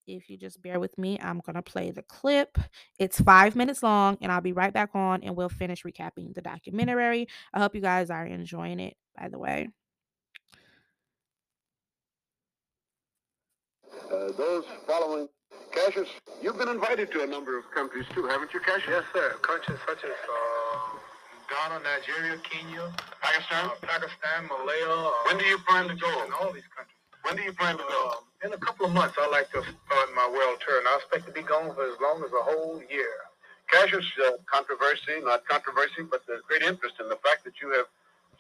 [0.07, 2.59] If you just bear with me i'm going to play the clip.
[2.99, 6.43] It's five minutes long and i'll be right back on and we'll finish recapping the
[6.43, 7.27] documentary.
[7.55, 9.69] I hope you guys are enjoying it by the way.
[14.13, 15.29] Uh, those following
[15.77, 16.09] Cassius,
[16.41, 19.05] you've been invited to a number of countries too, haven't you, Cassius?
[19.05, 19.37] Yes, sir.
[19.45, 20.97] Countries such as uh,
[21.53, 22.89] Ghana, Nigeria, Kenya,
[23.21, 24.89] Pakistan, uh, Pakistan, Malaya.
[24.89, 26.09] Uh, when do you plan to go?
[26.25, 26.97] In all these countries.
[27.29, 28.03] When do you plan to go?
[28.09, 30.97] Uh, in a couple of months, I'd like to start my world tour, and I
[30.97, 33.29] expect to be gone for as long as a whole year.
[33.69, 37.85] Cassius, uh, controversy, not controversy, but there's great interest in the fact that you have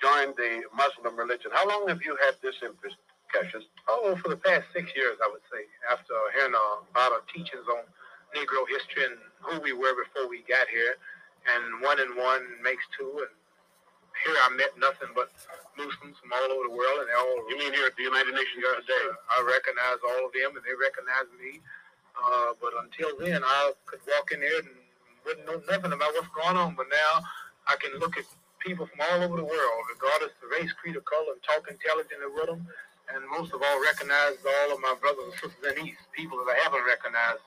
[0.01, 1.53] joined the Muslim religion.
[1.53, 2.96] How long have you had this interest?
[3.33, 3.65] Cassius?
[3.89, 7.67] Oh, for the past six years, I would say, after hearing a lot of teachings
[7.71, 7.85] on
[8.35, 10.99] Negro history and who we were before we got here,
[11.47, 13.33] and one and one makes two, and
[14.25, 15.31] here I met nothing but
[15.77, 17.47] Muslims from all over the world, and they all.
[17.53, 19.07] You mean here at the United Nations yes, today?
[19.31, 21.61] I recognize all of them, and they recognize me.
[22.17, 24.73] Uh, but until then, I could walk in there and
[25.29, 26.75] wouldn't know nothing about what's going on.
[26.75, 27.12] But now
[27.69, 28.25] I can look at
[28.59, 32.33] people from all over the world, regardless of race, creed, or color, and talk intelligently
[32.33, 32.65] with them
[33.14, 36.38] and most of all recognize all of my brothers and sisters in the East, people
[36.42, 37.45] that I haven't recognized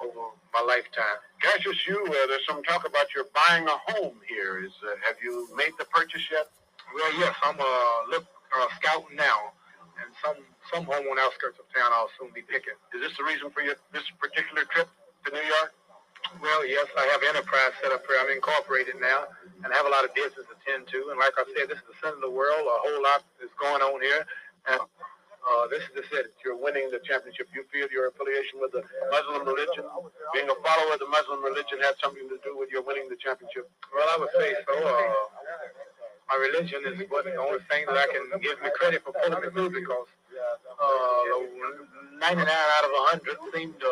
[0.00, 1.18] over my lifetime.
[1.40, 4.62] Cassius, you, uh, there's some talk about your buying a home here.
[4.64, 6.48] Is uh, Have you made the purchase yet?
[6.94, 9.52] Well, yes, I'm uh, look, uh, scouting now,
[10.00, 10.38] and some,
[10.72, 12.76] some home on the outskirts of town I'll soon be picking.
[12.94, 14.88] Is this the reason for your, this particular trip
[15.26, 15.72] to New York?
[16.40, 18.16] Well, yes, I have enterprise set up here.
[18.20, 19.26] I'm incorporated now,
[19.64, 21.10] and I have a lot of business to tend to.
[21.10, 22.62] And like I said, this is the center of the world.
[22.62, 24.24] A whole lot is going on here.
[24.68, 24.80] And
[25.42, 26.34] uh, this is it.
[26.44, 27.48] You're winning the championship.
[27.54, 29.84] You feel your affiliation with the Muslim religion,
[30.34, 33.18] being a follower of the Muslim religion, had something to do with your winning the
[33.18, 33.66] championship?
[33.90, 34.74] Well, I would say so.
[34.78, 35.12] Uh,
[36.30, 39.42] my religion is what the only thing that I can give me credit for pulling
[39.42, 40.08] me through because
[40.78, 41.22] uh,
[42.22, 43.90] 99 out of 100 seem to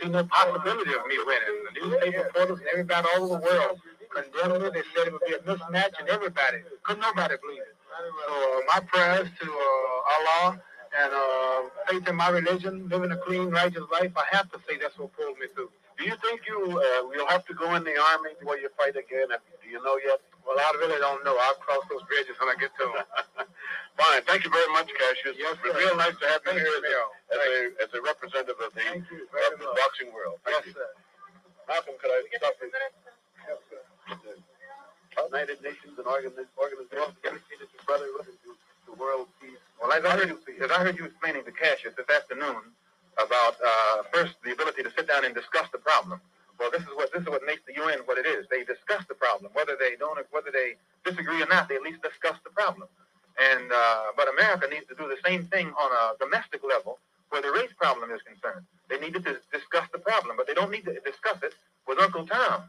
[0.00, 1.58] see no possibility of me winning.
[1.66, 4.72] The newspaper reporters and everybody all over the world condemned it.
[4.72, 7.57] They said it would be a mismatch, and everybody, could nobody believe
[8.68, 10.60] my prayers to uh, Allah
[11.00, 14.76] and uh, faith in my religion, living a clean, righteous life, I have to say
[14.80, 15.72] that's what pulled me through.
[15.96, 18.94] Do you think you uh, you'll have to go in the army before you fight
[18.94, 19.34] again?
[19.34, 20.20] Do you know yet?
[20.46, 21.36] Well, I really don't know.
[21.36, 23.04] I'll cross those bridges when I get to them.
[23.98, 24.22] Fine.
[24.24, 25.36] Thank you very much, Cassius.
[25.36, 27.04] Yes, it's real nice to have you Thank here you,
[27.34, 27.52] as, a,
[27.82, 30.38] as, a, representative of the, of the boxing world.
[30.46, 30.72] Yes, Thank you.
[30.78, 30.88] sir.
[31.66, 32.70] Malcolm, could I stop you?
[32.70, 33.82] Yes, sir.
[35.26, 38.37] United Nations and organiz- organizations dedicated to brotherhood and to, to
[38.98, 39.58] world peace.
[39.80, 42.74] Well, as I heard you, as I heard you explaining to Cassius this afternoon
[43.18, 46.20] about uh, first the ability to sit down and discuss the problem.
[46.58, 48.46] Well, this is what this is what makes the UN what it is.
[48.50, 51.68] They discuss the problem, whether they don't, whether they disagree or not.
[51.68, 52.88] They at least discuss the problem.
[53.38, 56.98] And uh, but America needs to do the same thing on a domestic level
[57.30, 58.66] where the race problem is concerned.
[58.88, 61.54] They need to dis- discuss the problem, but they don't need to discuss it
[61.86, 62.64] with Uncle Tom,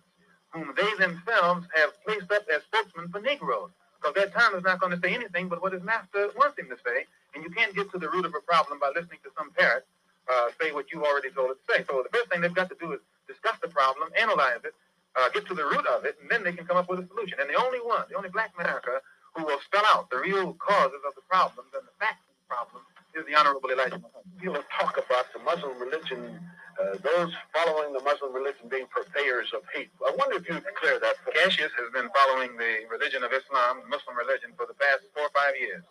[0.51, 3.71] whom they themselves have placed up as spokesman for Negroes.
[3.99, 6.69] Because that Tom is not going to say anything but what his master wants him
[6.69, 9.29] to say, and you can't get to the root of a problem by listening to
[9.37, 9.85] some parrot
[10.29, 11.83] uh, say what you already told it to say.
[11.89, 14.73] So the first thing they've got to do is discuss the problem, analyze it,
[15.17, 17.07] uh, get to the root of it, and then they can come up with a
[17.07, 17.41] solution.
[17.41, 19.01] And the only one, the only black America
[19.33, 22.47] who will spell out the real causes of the problems and the facts of the
[22.47, 22.81] problem
[23.15, 24.27] is the Honorable Elijah Muhammad.
[24.41, 26.39] You will talk about the Muslim religion,
[26.79, 29.89] uh, those following the Muslim religion being purveyors of hate.
[30.05, 33.81] I wonder if you could clear that Cassius has been following the religion of Islam,
[33.83, 35.83] the Muslim religion, for the past four or five years.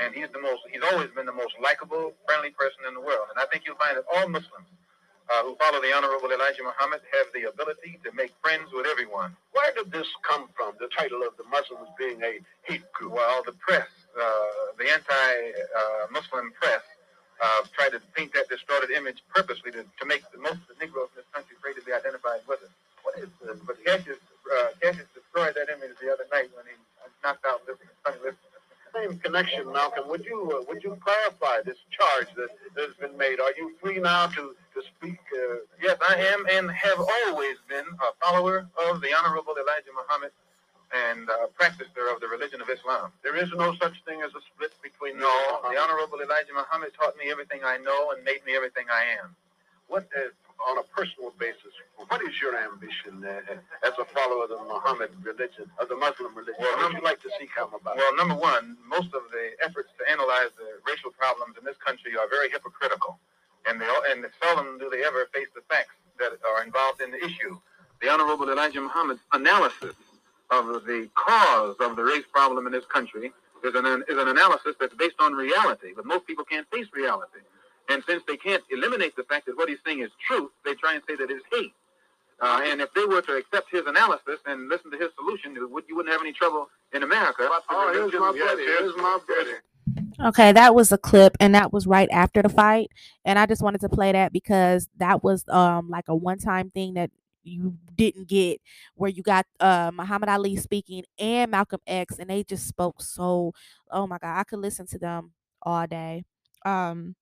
[0.00, 3.28] And he's the most, he's always been the most likable, friendly person in the world.
[3.28, 4.72] And I think you'll find that all Muslims
[5.30, 9.36] uh, who follow the Honorable Elijah Muhammad have the ability to make friends with everyone.
[9.52, 13.12] Where did this come from, the title of the Muslims being a hate group?
[13.12, 13.88] Well, the press,
[14.78, 16.82] the anti-Muslim press,
[17.42, 20.78] uh, tried to paint that distorted image purposely to, to make the, most of the
[20.84, 22.70] Negroes in this country afraid to be identified with it.
[23.02, 23.58] What is this?
[23.66, 26.74] But Cassius, uh, Cassius destroyed that image the other night when he
[27.24, 28.36] knocked out Liston, Sonny.
[28.94, 30.06] Same connection, Malcolm.
[30.08, 33.40] Would you uh, would you clarify this charge that has been made?
[33.40, 35.18] Are you free now to to speak?
[35.32, 40.30] Uh, Yes, I am and have always been a follower of the Honorable Elijah Muhammad
[40.92, 43.12] and uh, practicer of the religion of Islam.
[43.22, 45.32] there is no such thing as a split between No,
[45.64, 49.34] the Honorable Elijah Muhammad taught me everything I know and made me everything I am.
[49.88, 50.28] What, uh,
[50.68, 55.10] on a personal basis, what is your ambition uh, as a follower of the Muhammad
[55.24, 56.60] religion, of the Muslim religion?
[56.60, 57.96] Well, what would you like to see come about?
[57.96, 62.12] Well, number one, most of the efforts to analyze the racial problems in this country
[62.20, 63.18] are very hypocritical,
[63.66, 67.22] and they and seldom do they ever face the facts that are involved in the
[67.24, 67.58] issue.
[68.00, 69.94] The Honorable Elijah Muhammad's analysis
[70.52, 73.32] of the cause of the race problem in this country
[73.64, 77.40] is an is an analysis that's based on reality, but most people can't face reality.
[77.88, 80.94] And since they can't eliminate the fact that what he's saying is truth, they try
[80.94, 81.72] and say that it's hate.
[82.40, 85.68] Uh, and if they were to accept his analysis and listen to his solution, you
[85.68, 87.48] would- you wouldn't have any trouble in America.
[87.70, 88.62] Oh, here's my buddy.
[88.64, 90.28] Here's my buddy.
[90.28, 92.88] Okay, that was a clip and that was right after the fight.
[93.24, 96.94] And I just wanted to play that because that was um like a one-time thing
[96.94, 97.10] that
[97.44, 98.60] you didn't get
[98.94, 103.52] where you got uh Muhammad Ali speaking and Malcolm X and they just spoke so
[103.90, 106.24] oh my god, I could listen to them all day.
[106.64, 107.16] Um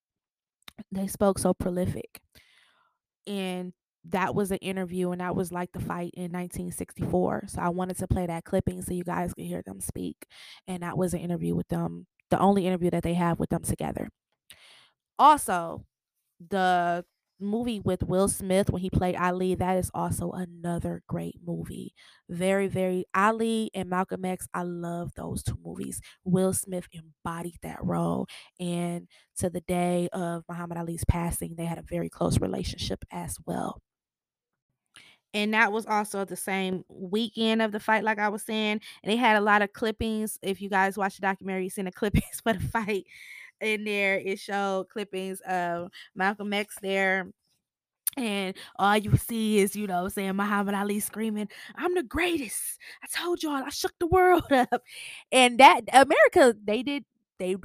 [0.92, 2.20] they spoke so prolific.
[3.26, 3.72] And
[4.08, 7.44] that was an interview and that was like the fight in 1964.
[7.48, 10.26] So I wanted to play that clipping so you guys could hear them speak.
[10.66, 13.62] And that was an interview with them, the only interview that they have with them
[13.62, 14.08] together.
[15.18, 15.84] Also,
[16.48, 17.04] the
[17.40, 21.94] movie with Will Smith when he played Ali, that is also another great movie.
[22.28, 24.46] Very, very Ali and Malcolm X.
[24.54, 26.00] I love those two movies.
[26.24, 28.26] Will Smith embodied that role.
[28.58, 33.36] And to the day of Muhammad Ali's passing, they had a very close relationship as
[33.46, 33.80] well.
[35.32, 38.80] And that was also the same weekend of the fight, like I was saying.
[39.02, 40.38] And they had a lot of clippings.
[40.42, 43.04] If you guys watch the documentary, you seen the clippings for the fight
[43.60, 44.18] in there.
[44.18, 47.30] It showed clippings of Malcolm X there.
[48.16, 52.78] And all you see is, you know, saying Muhammad Ali screaming, I'm the greatest.
[53.02, 54.82] I told y'all I shook the world up.
[55.30, 57.04] And that America, they did,
[57.38, 57.56] they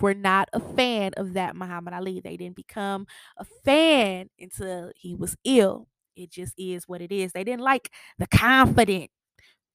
[0.00, 2.20] were not a fan of that Muhammad Ali.
[2.20, 3.06] They didn't become
[3.36, 5.86] a fan until he was ill.
[6.16, 7.32] It just is what it is.
[7.32, 9.10] They didn't like the confident,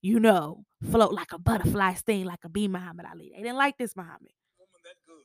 [0.02, 3.32] you know, float like a butterfly, sting like a bee Muhammad Ali.
[3.34, 4.34] They didn't like this Muhammad.
[4.60, 5.24] woman that good.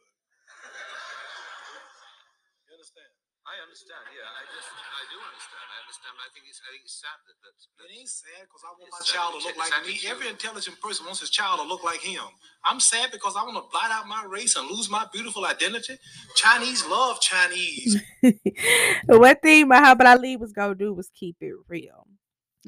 [3.50, 4.04] You understand?
[4.04, 4.20] I understand.
[4.20, 5.64] Yeah, I just I do understand.
[5.72, 8.12] I understand, but I think it's I think it's sad that that, that It ain't
[8.12, 9.96] sad because I want my child to look like me.
[9.96, 12.24] that you- Every intelligent person wants his child to look like him.
[12.64, 15.96] I'm sad because I want to blot out my race and lose my beautiful identity.
[16.36, 17.96] Chinese love Chinese.
[19.08, 22.06] One thing Muhammad Ali was gonna do was keep it real.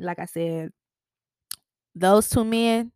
[0.01, 0.73] Like I said,
[1.95, 2.93] those two men,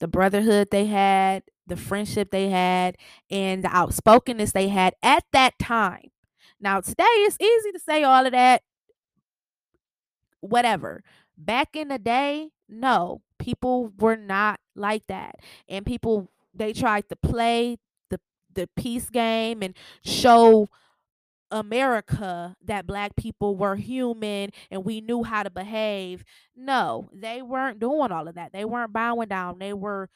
[0.00, 2.96] the brotherhood they had, the friendship they had,
[3.30, 6.10] and the outspokenness they had at that time.
[6.64, 8.62] Now today it's easy to say all of that.
[10.40, 11.04] Whatever.
[11.36, 15.36] Back in the day, no, people were not like that.
[15.68, 17.76] And people they tried to play
[18.08, 18.18] the
[18.50, 20.68] the peace game and show
[21.50, 26.24] America that black people were human and we knew how to behave.
[26.56, 28.54] No, they weren't doing all of that.
[28.54, 29.58] They weren't bowing down.
[29.58, 30.08] They were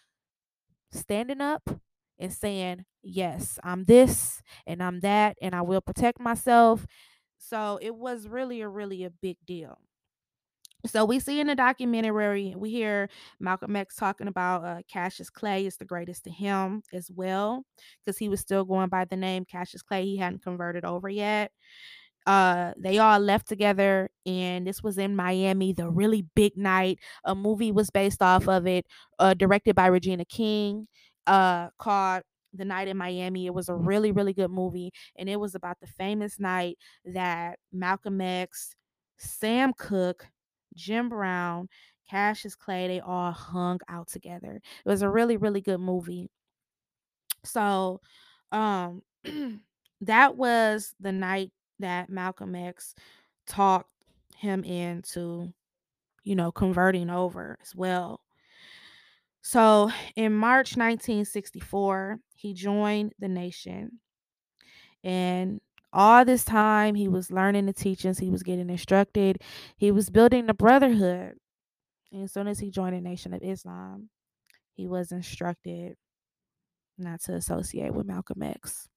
[0.91, 1.79] standing up
[2.19, 6.87] and saying, Yes, I'm this and I'm that, and I will protect myself.
[7.39, 9.79] So it was really a really a big deal.
[10.87, 13.09] So we see in the documentary, we hear
[13.41, 17.65] Malcolm X talking about uh, Cassius Clay is the greatest to him as well,
[18.05, 20.05] because he was still going by the name Cassius Clay.
[20.05, 21.51] He hadn't converted over yet.
[22.27, 26.99] Uh, they all left together, and this was in Miami, the really big night.
[27.25, 28.87] A movie was based off of it,
[29.19, 30.87] uh, directed by Regina King,
[31.29, 32.23] uh, called
[32.55, 33.47] The Night in Miami.
[33.47, 37.59] It was a really, really good movie, and it was about the famous night that
[37.73, 38.75] Malcolm X,
[39.19, 40.27] Sam Cooke,
[40.75, 41.69] Jim Brown,
[42.09, 44.61] Cassius Clay, they all hung out together.
[44.85, 46.31] It was a really, really good movie.
[47.45, 48.01] So,
[48.51, 49.03] um,
[50.01, 52.95] that was the night that Malcolm X
[53.47, 53.91] talked
[54.37, 55.53] him into,
[56.25, 58.21] you know, converting over as well.
[59.41, 64.01] So, in March 1964, he joined the nation.
[65.03, 65.61] And
[65.93, 69.43] all this time, he was learning the teachings, he was getting instructed,
[69.77, 71.35] he was building the brotherhood.
[72.13, 74.11] And as soon as he joined the Nation of Islam,
[74.75, 75.97] he was instructed
[76.97, 78.89] not to associate with Malcolm X.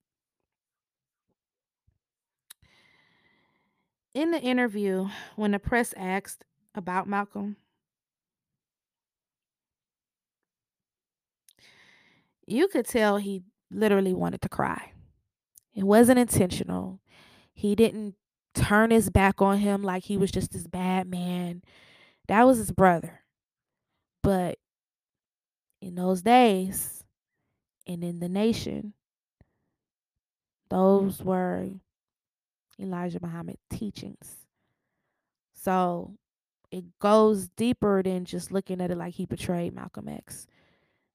[4.13, 6.43] In the interview, when the press asked
[6.75, 7.55] about Malcolm,
[12.45, 14.93] you could tell he literally wanted to cry.
[15.73, 16.99] It wasn't intentional.
[17.53, 18.15] He didn't
[18.53, 21.61] turn his back on him like he was just this bad man.
[22.27, 23.21] That was his brother.
[24.23, 24.57] But
[25.81, 27.03] in those days
[27.87, 28.93] and in the nation,
[30.69, 31.69] those were
[32.79, 34.35] Elijah Muhammad teachings.
[35.53, 36.15] So
[36.71, 40.47] it goes deeper than just looking at it like he betrayed Malcolm X.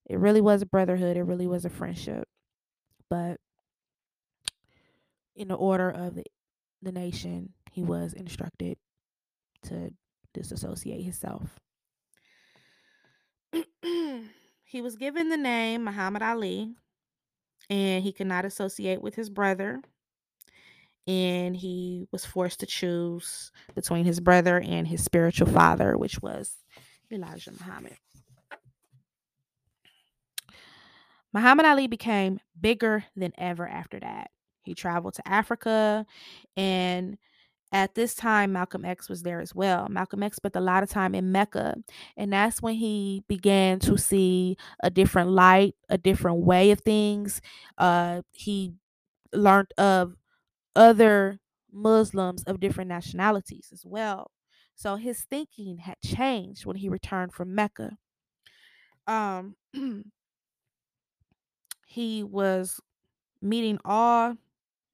[0.07, 2.29] It really was a brotherhood, it really was a friendship.
[3.11, 3.39] But
[5.35, 6.25] in the order of the,
[6.83, 8.79] the nation, he was instructed
[9.65, 9.93] to
[10.33, 11.59] disassociate himself.
[13.83, 16.75] he was given the name Muhammad Ali,
[17.69, 19.81] and he could not associate with his brother.
[21.09, 26.57] And he was forced to choose between his brother and his spiritual father, which was
[27.13, 27.97] Elijah Muhammad.
[31.33, 34.31] Muhammad Ali became bigger than ever after that.
[34.63, 36.07] He traveled to Africa,
[36.57, 37.19] and
[37.73, 39.89] at this time, Malcolm X was there as well.
[39.89, 41.75] Malcolm X spent a lot of time in Mecca,
[42.17, 47.41] and that's when he began to see a different light, a different way of things.
[47.77, 48.73] Uh, he
[49.33, 50.15] learned of
[50.75, 51.41] other
[51.73, 54.31] Muslims of different nationalities as well.
[54.75, 57.97] So his thinking had changed when he returned from Mecca.
[59.07, 59.57] Um,
[61.97, 62.79] he was
[63.41, 64.37] meeting all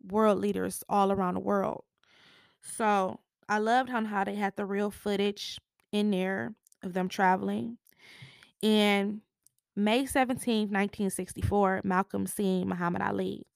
[0.07, 1.83] world leaders all around the world.
[2.61, 5.59] So I loved how, how they had the real footage
[5.91, 7.79] in there of them traveling.
[8.63, 9.21] And
[9.75, 13.49] May 17, 1964, Malcolm seen Muhammad Ali.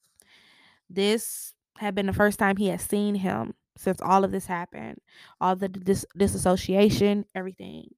[0.89, 4.99] This had been the first time he had seen him since all of this happened,
[5.39, 7.91] all the dis- disassociation, everything.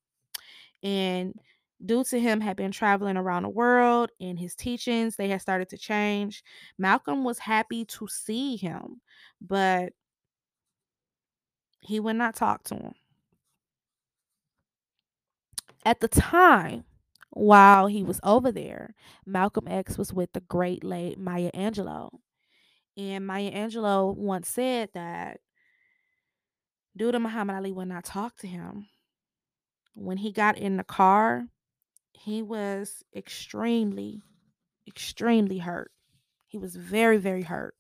[0.84, 1.34] And
[1.86, 5.69] due to him had been traveling around the world and his teachings, they had started
[5.69, 6.43] to change.
[6.77, 9.01] Malcolm was happy to see him,
[9.41, 9.93] but
[11.82, 12.93] he would not talk to him.
[15.86, 16.84] At the time,
[17.30, 22.09] while he was over there, Malcolm X was with the great late Maya Angelou.
[22.97, 25.39] And Maya Angelou once said that
[26.97, 28.88] due to Muhammad Ali would not talk to him,
[29.95, 31.45] when he got in the car,
[32.20, 34.22] he was extremely,
[34.88, 35.91] extremely hurt.
[36.47, 37.76] He was very, very hurt.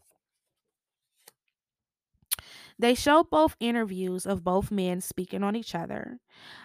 [2.77, 6.19] They showed both interviews of both men speaking on each other.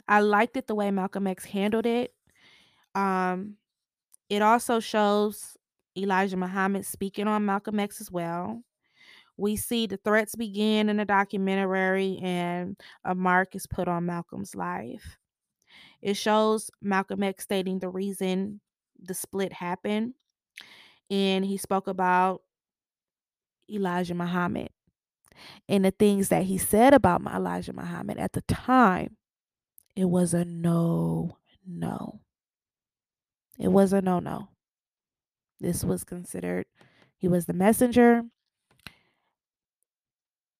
[0.06, 2.14] I liked it the way Malcolm X handled it.
[2.94, 3.56] Um,
[4.30, 5.56] it also shows
[5.98, 8.62] Elijah Muhammad speaking on Malcolm X as well.
[9.36, 14.54] We see the threats begin in the documentary, and a mark is put on Malcolm's
[14.54, 15.18] life.
[16.04, 18.60] It shows Malcolm X stating the reason
[19.02, 20.12] the split happened,
[21.10, 22.42] and he spoke about
[23.70, 24.68] Elijah Muhammad
[25.66, 29.16] and the things that he said about Elijah Muhammad at the time.
[29.96, 32.20] It was a no, no.
[33.58, 34.48] It was a no, no.
[35.58, 36.66] This was considered,
[37.16, 38.24] he was the messenger.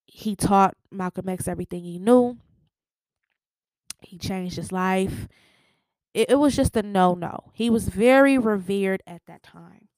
[0.06, 2.38] He taught Malcolm X everything he knew.
[4.06, 5.28] He changed his life.
[6.12, 7.50] It, it was just a no, no.
[7.54, 9.88] He was very revered at that time.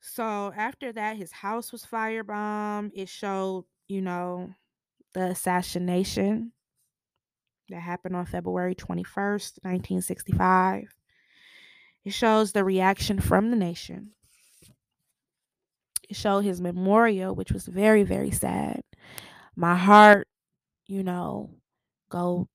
[0.00, 2.92] So after that, his house was firebombed.
[2.94, 4.54] It showed, you know,
[5.14, 6.52] the assassination
[7.70, 10.94] that happened on February 21st, 1965.
[12.04, 14.10] It shows the reaction from the nation.
[16.08, 18.82] It showed his memorial, which was very, very sad.
[19.56, 20.28] My heart,
[20.86, 21.50] you know,
[22.08, 22.48] go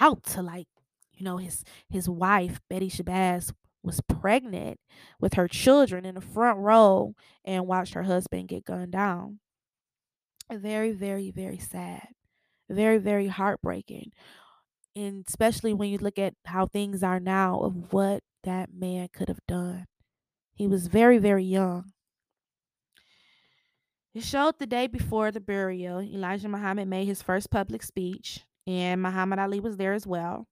[0.00, 0.66] out to like,
[1.12, 4.78] you know, his his wife, Betty Shabazz, was pregnant
[5.20, 7.14] with her children in the front row
[7.44, 9.40] and watched her husband get gunned down.
[10.50, 12.08] Very, very, very sad.
[12.68, 14.12] Very, very heartbreaking.
[14.94, 19.28] And especially when you look at how things are now of what that man could
[19.28, 19.86] have done.
[20.54, 21.92] He was very, very young.
[24.14, 29.02] It showed the day before the burial, Elijah Muhammad made his first public speech, and
[29.02, 30.46] Muhammad Ali was there as well.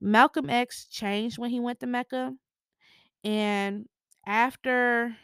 [0.00, 2.32] Malcolm X changed when he went to Mecca.
[3.22, 3.88] And
[4.26, 5.16] after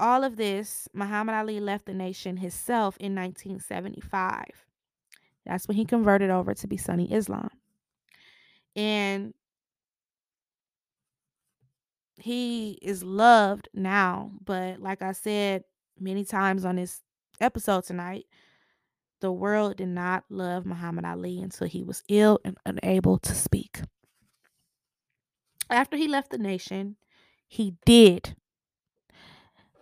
[0.00, 4.44] all of this, Muhammad Ali left the nation himself in 1975.
[5.44, 7.50] That's when he converted over to be Sunni Islam.
[8.74, 9.34] And
[12.16, 15.64] he is loved now, but like I said
[15.98, 17.00] many times on this
[17.40, 18.26] episode tonight,
[19.22, 23.80] the world did not love Muhammad Ali until he was ill and unable to speak.
[25.70, 26.96] After he left the nation,
[27.46, 28.34] he did.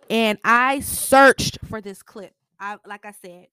[0.09, 2.33] And I searched for this clip.
[2.59, 3.47] I like I said,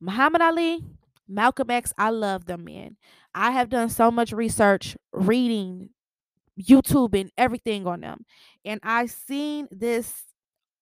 [0.00, 0.84] Muhammad Ali,
[1.26, 2.96] Malcolm X, I love them men.
[3.34, 5.90] I have done so much research, reading,
[6.58, 8.24] YouTube and everything on them.
[8.64, 10.22] And I've seen this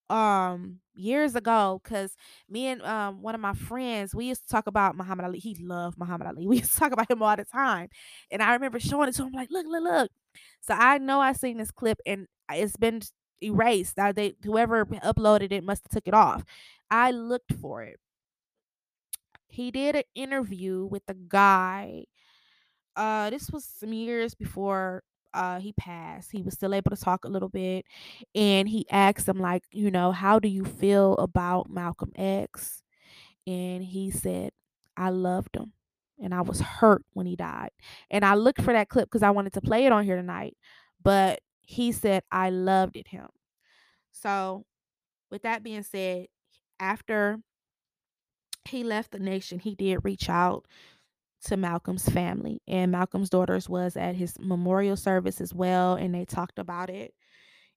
[0.09, 2.15] um years ago because
[2.49, 5.39] me and um one of my friends we used to talk about Muhammad Ali.
[5.39, 6.47] He loved Muhammad Ali.
[6.47, 7.89] We used to talk about him all the time.
[8.31, 10.11] And I remember showing it to him like, look, look, look.
[10.61, 13.03] So I know I seen this clip and it's been
[13.43, 13.99] erased.
[13.99, 16.45] I, they whoever uploaded it must have took it off.
[16.91, 17.99] I looked for it.
[19.49, 22.05] He did an interview with a guy.
[22.97, 25.03] Uh, this was some years before
[25.37, 26.33] uh he passed.
[26.33, 27.87] He was still able to talk a little bit
[28.35, 32.83] and he asked him like you know how do you feel about malcolm x?
[33.47, 34.53] And he said
[34.97, 35.73] i loved him
[36.21, 37.71] and i was hurt when he died.
[38.11, 40.57] And i looked for that clip because i wanted to play it on here tonight
[41.03, 43.29] but he said i loved it him.
[44.13, 44.65] So
[45.31, 46.27] with that being said
[46.81, 47.39] after
[48.65, 50.67] he left the nation he did reach out
[51.45, 52.61] to Malcolm's family.
[52.67, 55.95] And Malcolm's daughters was at his memorial service as well.
[55.95, 57.13] And they talked about it.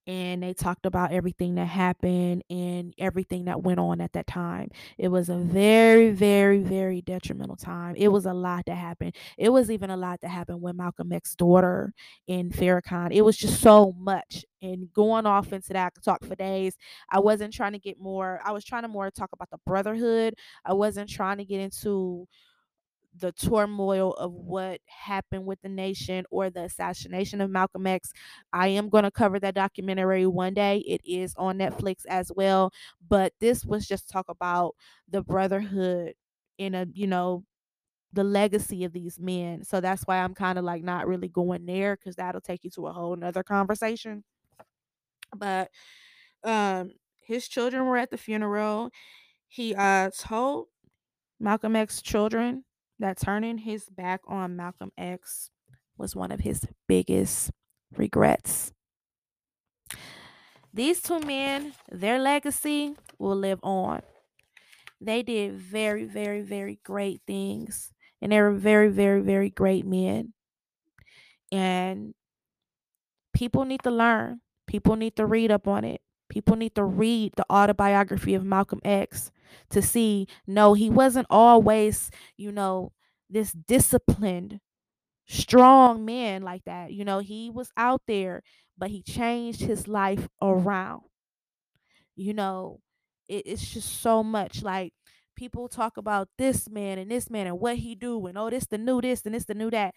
[0.08, 4.70] And they talked about everything that happened and everything that went on at that time.
[4.98, 7.96] It was a very, very, very detrimental time.
[7.96, 9.16] It was a lot that happened.
[9.38, 11.94] It was even a lot that happened with Malcolm X's daughter
[12.26, 13.12] in Farrakhan.
[13.12, 14.46] It was just so much.
[14.64, 16.76] And going off into that, I could talk for days.
[17.12, 20.34] I wasn't trying to get more, I was trying to more talk about the brotherhood.
[20.66, 22.28] I wasn't trying to get into
[23.20, 28.12] the turmoil of what happened with the nation or the assassination of Malcolm X.
[28.54, 30.80] I am going to cover that documentary one day.
[30.80, 32.72] It is on Netflix as well,
[33.08, 34.76] but this was just talk about
[35.10, 36.14] the brotherhood
[36.58, 37.44] in a, you know,
[38.14, 39.64] the legacy of these men.
[39.64, 42.70] So that's why I'm kind of like not really going there because that'll take you
[42.72, 44.24] to a whole nother conversation.
[45.36, 45.72] But
[46.44, 48.92] um his children were at the funeral.
[49.48, 50.68] He uh told
[51.40, 52.66] Malcolm X children
[53.00, 55.50] that turning his back on Malcolm X
[55.98, 57.52] was one of his biggest
[57.96, 58.72] regrets.
[60.74, 64.02] These two men, their legacy will live on.
[65.02, 67.92] They did very, very, very great things.
[68.22, 70.34] And they were very, very, very great men.
[71.52, 72.14] And
[73.34, 74.42] people need to learn.
[74.68, 76.02] People need to read up on it.
[76.30, 79.32] People need to read the autobiography of Malcolm X
[79.72, 82.92] to see no, he wasn't always, you know,
[83.30, 84.60] this disciplined,
[85.28, 86.94] strong man like that.
[86.94, 88.44] You know, he was out there,
[88.78, 91.04] but he changed his life around.
[92.16, 92.80] You know,
[93.28, 94.94] it, it's just so much like
[95.36, 98.66] people talk about this man and this man and what he do and oh this
[98.68, 99.96] the new this and this the new that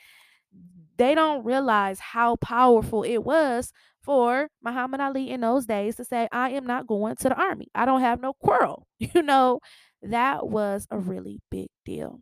[0.96, 3.72] they don't realize how powerful it was
[4.02, 7.68] for Muhammad Ali in those days to say, I am not going to the army.
[7.74, 8.86] I don't have no quarrel.
[8.98, 9.60] You know,
[10.02, 12.20] that was a really big deal.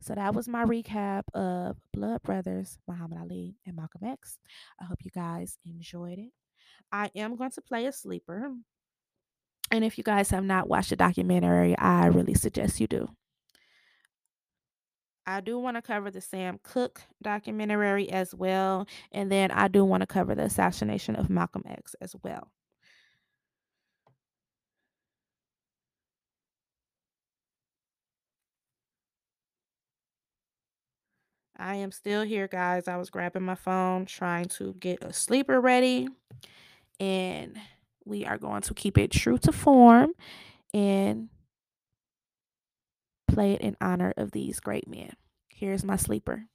[0.00, 4.38] So that was my recap of Blood Brothers, Muhammad Ali, and Malcolm X.
[4.80, 6.30] I hope you guys enjoyed it.
[6.90, 8.52] I am going to play a sleeper.
[9.70, 13.08] And if you guys have not watched the documentary, I really suggest you do.
[15.26, 18.86] I do want to cover the Sam Cooke documentary as well.
[19.12, 22.50] And then I do want to cover the assassination of Malcolm X as well.
[31.56, 32.88] I am still here, guys.
[32.88, 36.08] I was grabbing my phone trying to get a sleeper ready.
[36.98, 37.56] And
[38.04, 40.12] we are going to keep it true to form
[40.74, 41.28] and
[43.32, 45.14] play it in honor of these great men.
[45.48, 46.46] Here's my sleeper.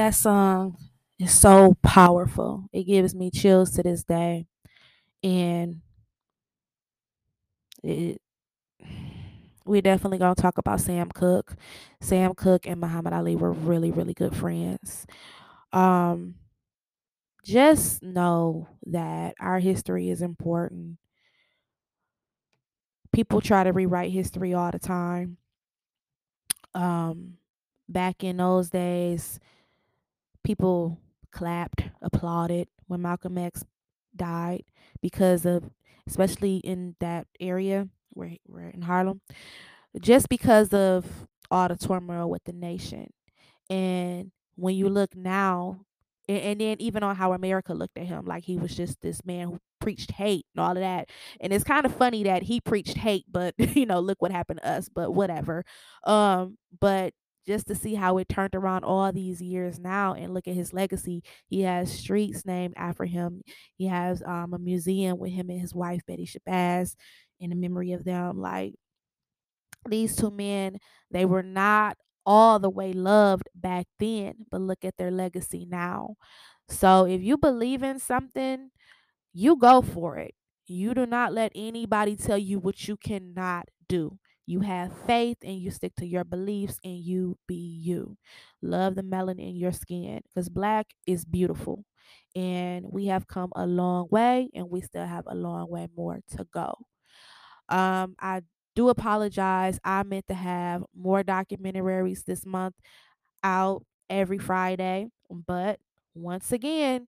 [0.00, 0.78] That song
[1.18, 2.64] is so powerful.
[2.72, 4.46] It gives me chills to this day.
[5.22, 5.82] And
[7.84, 8.22] it
[9.66, 11.54] we definitely gonna talk about Sam Cooke.
[12.00, 15.06] Sam Cooke and Muhammad Ali were really, really good friends.
[15.70, 16.36] Um
[17.44, 20.96] just know that our history is important.
[23.12, 25.36] People try to rewrite history all the time.
[26.74, 27.34] Um
[27.86, 29.38] back in those days,
[30.44, 30.98] people
[31.32, 33.64] clapped, applauded when Malcolm X
[34.14, 34.64] died
[35.00, 35.70] because of,
[36.06, 39.20] especially in that area where we're in Harlem,
[40.00, 41.06] just because of
[41.50, 43.12] all the turmoil with the nation.
[43.68, 45.86] And when you look now,
[46.28, 49.24] and, and then even on how America looked at him, like he was just this
[49.24, 51.08] man who preached hate and all of that.
[51.40, 54.60] And it's kind of funny that he preached hate, but you know, look what happened
[54.62, 54.88] to us.
[54.88, 55.64] But whatever.
[56.04, 57.14] Um, but
[57.46, 60.72] just to see how it turned around all these years now and look at his
[60.72, 61.22] legacy.
[61.48, 63.42] He has streets named after him.
[63.76, 66.94] He has um, a museum with him and his wife Betty Shabazz
[67.40, 68.38] in the memory of them.
[68.38, 68.74] Like
[69.88, 70.78] these two men,
[71.10, 76.16] they were not all the way loved back then, but look at their legacy now.
[76.68, 78.70] So if you believe in something,
[79.32, 80.34] you go for it.
[80.66, 84.18] You do not let anybody tell you what you cannot do.
[84.50, 88.16] You have faith and you stick to your beliefs and you be you.
[88.60, 91.84] Love the melanin in your skin because black is beautiful.
[92.34, 96.18] And we have come a long way and we still have a long way more
[96.36, 96.74] to go.
[97.68, 98.42] Um, I
[98.74, 99.78] do apologize.
[99.84, 102.74] I meant to have more documentaries this month
[103.44, 105.08] out every Friday.
[105.30, 105.80] But
[106.14, 107.06] once again,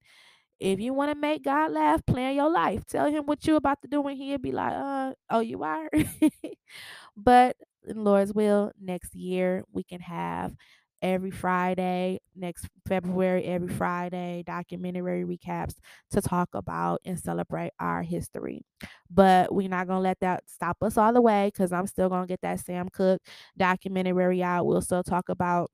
[0.61, 2.87] if you want to make God laugh, plan your life.
[2.87, 5.91] Tell him what you're about to do and he'll be like, uh, oh, you are.
[7.17, 7.57] but
[7.87, 10.55] in Lord's will, next year we can have
[11.03, 15.75] every Friday, next February, every Friday, documentary recaps
[16.13, 18.65] to talk about and celebrate our history.
[19.11, 22.27] But we're not gonna let that stop us all the way because I'm still gonna
[22.27, 23.21] get that Sam Cooke
[23.59, 24.65] documentary out.
[24.67, 25.71] We'll still talk about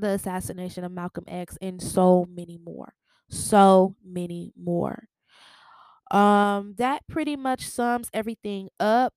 [0.00, 2.94] the assassination of Malcolm X and so many more.
[3.28, 5.08] So many more.
[6.10, 9.14] Um, that pretty much sums everything up.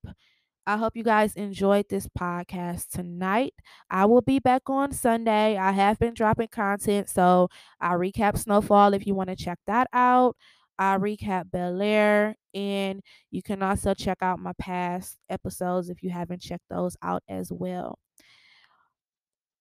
[0.65, 3.53] I hope you guys enjoyed this podcast tonight.
[3.91, 5.57] I will be back on Sunday.
[5.57, 7.49] I have been dropping content, so
[7.81, 10.37] I recap Snowfall if you want to check that out.
[10.79, 16.09] I recap Bel Air, and you can also check out my past episodes if you
[16.11, 17.99] haven't checked those out as well.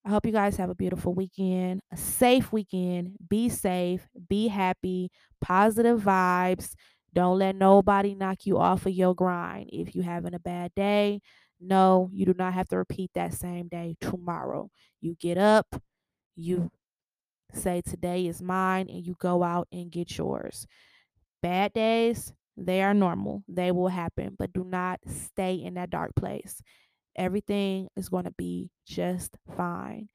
[0.04, 3.16] I hope you guys have a beautiful weekend, a safe weekend.
[3.28, 6.74] Be safe, be happy, positive vibes.
[7.14, 9.70] Don't let nobody knock you off of your grind.
[9.72, 11.20] If you're having a bad day,
[11.60, 14.70] no, you do not have to repeat that same day tomorrow.
[15.00, 15.82] You get up,
[16.36, 16.70] you
[17.52, 20.66] say, Today is mine, and you go out and get yours.
[21.42, 26.14] Bad days, they are normal, they will happen, but do not stay in that dark
[26.14, 26.62] place.
[27.16, 30.08] Everything is going to be just fine.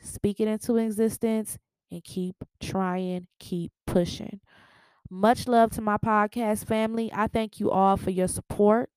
[0.00, 1.58] Speak it into existence
[1.90, 4.40] and keep trying, keep pushing.
[5.14, 7.08] Much love to my podcast family.
[7.14, 8.90] I thank you all for your support.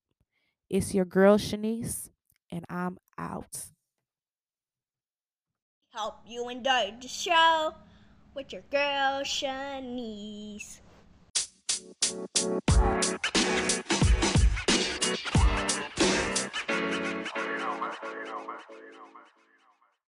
[0.68, 2.08] It's your girl Shanice,
[2.50, 3.66] and I'm out.
[5.94, 7.72] Hope you enjoyed the show
[8.34, 10.80] with your girl Shanice.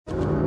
[0.07, 0.38] You.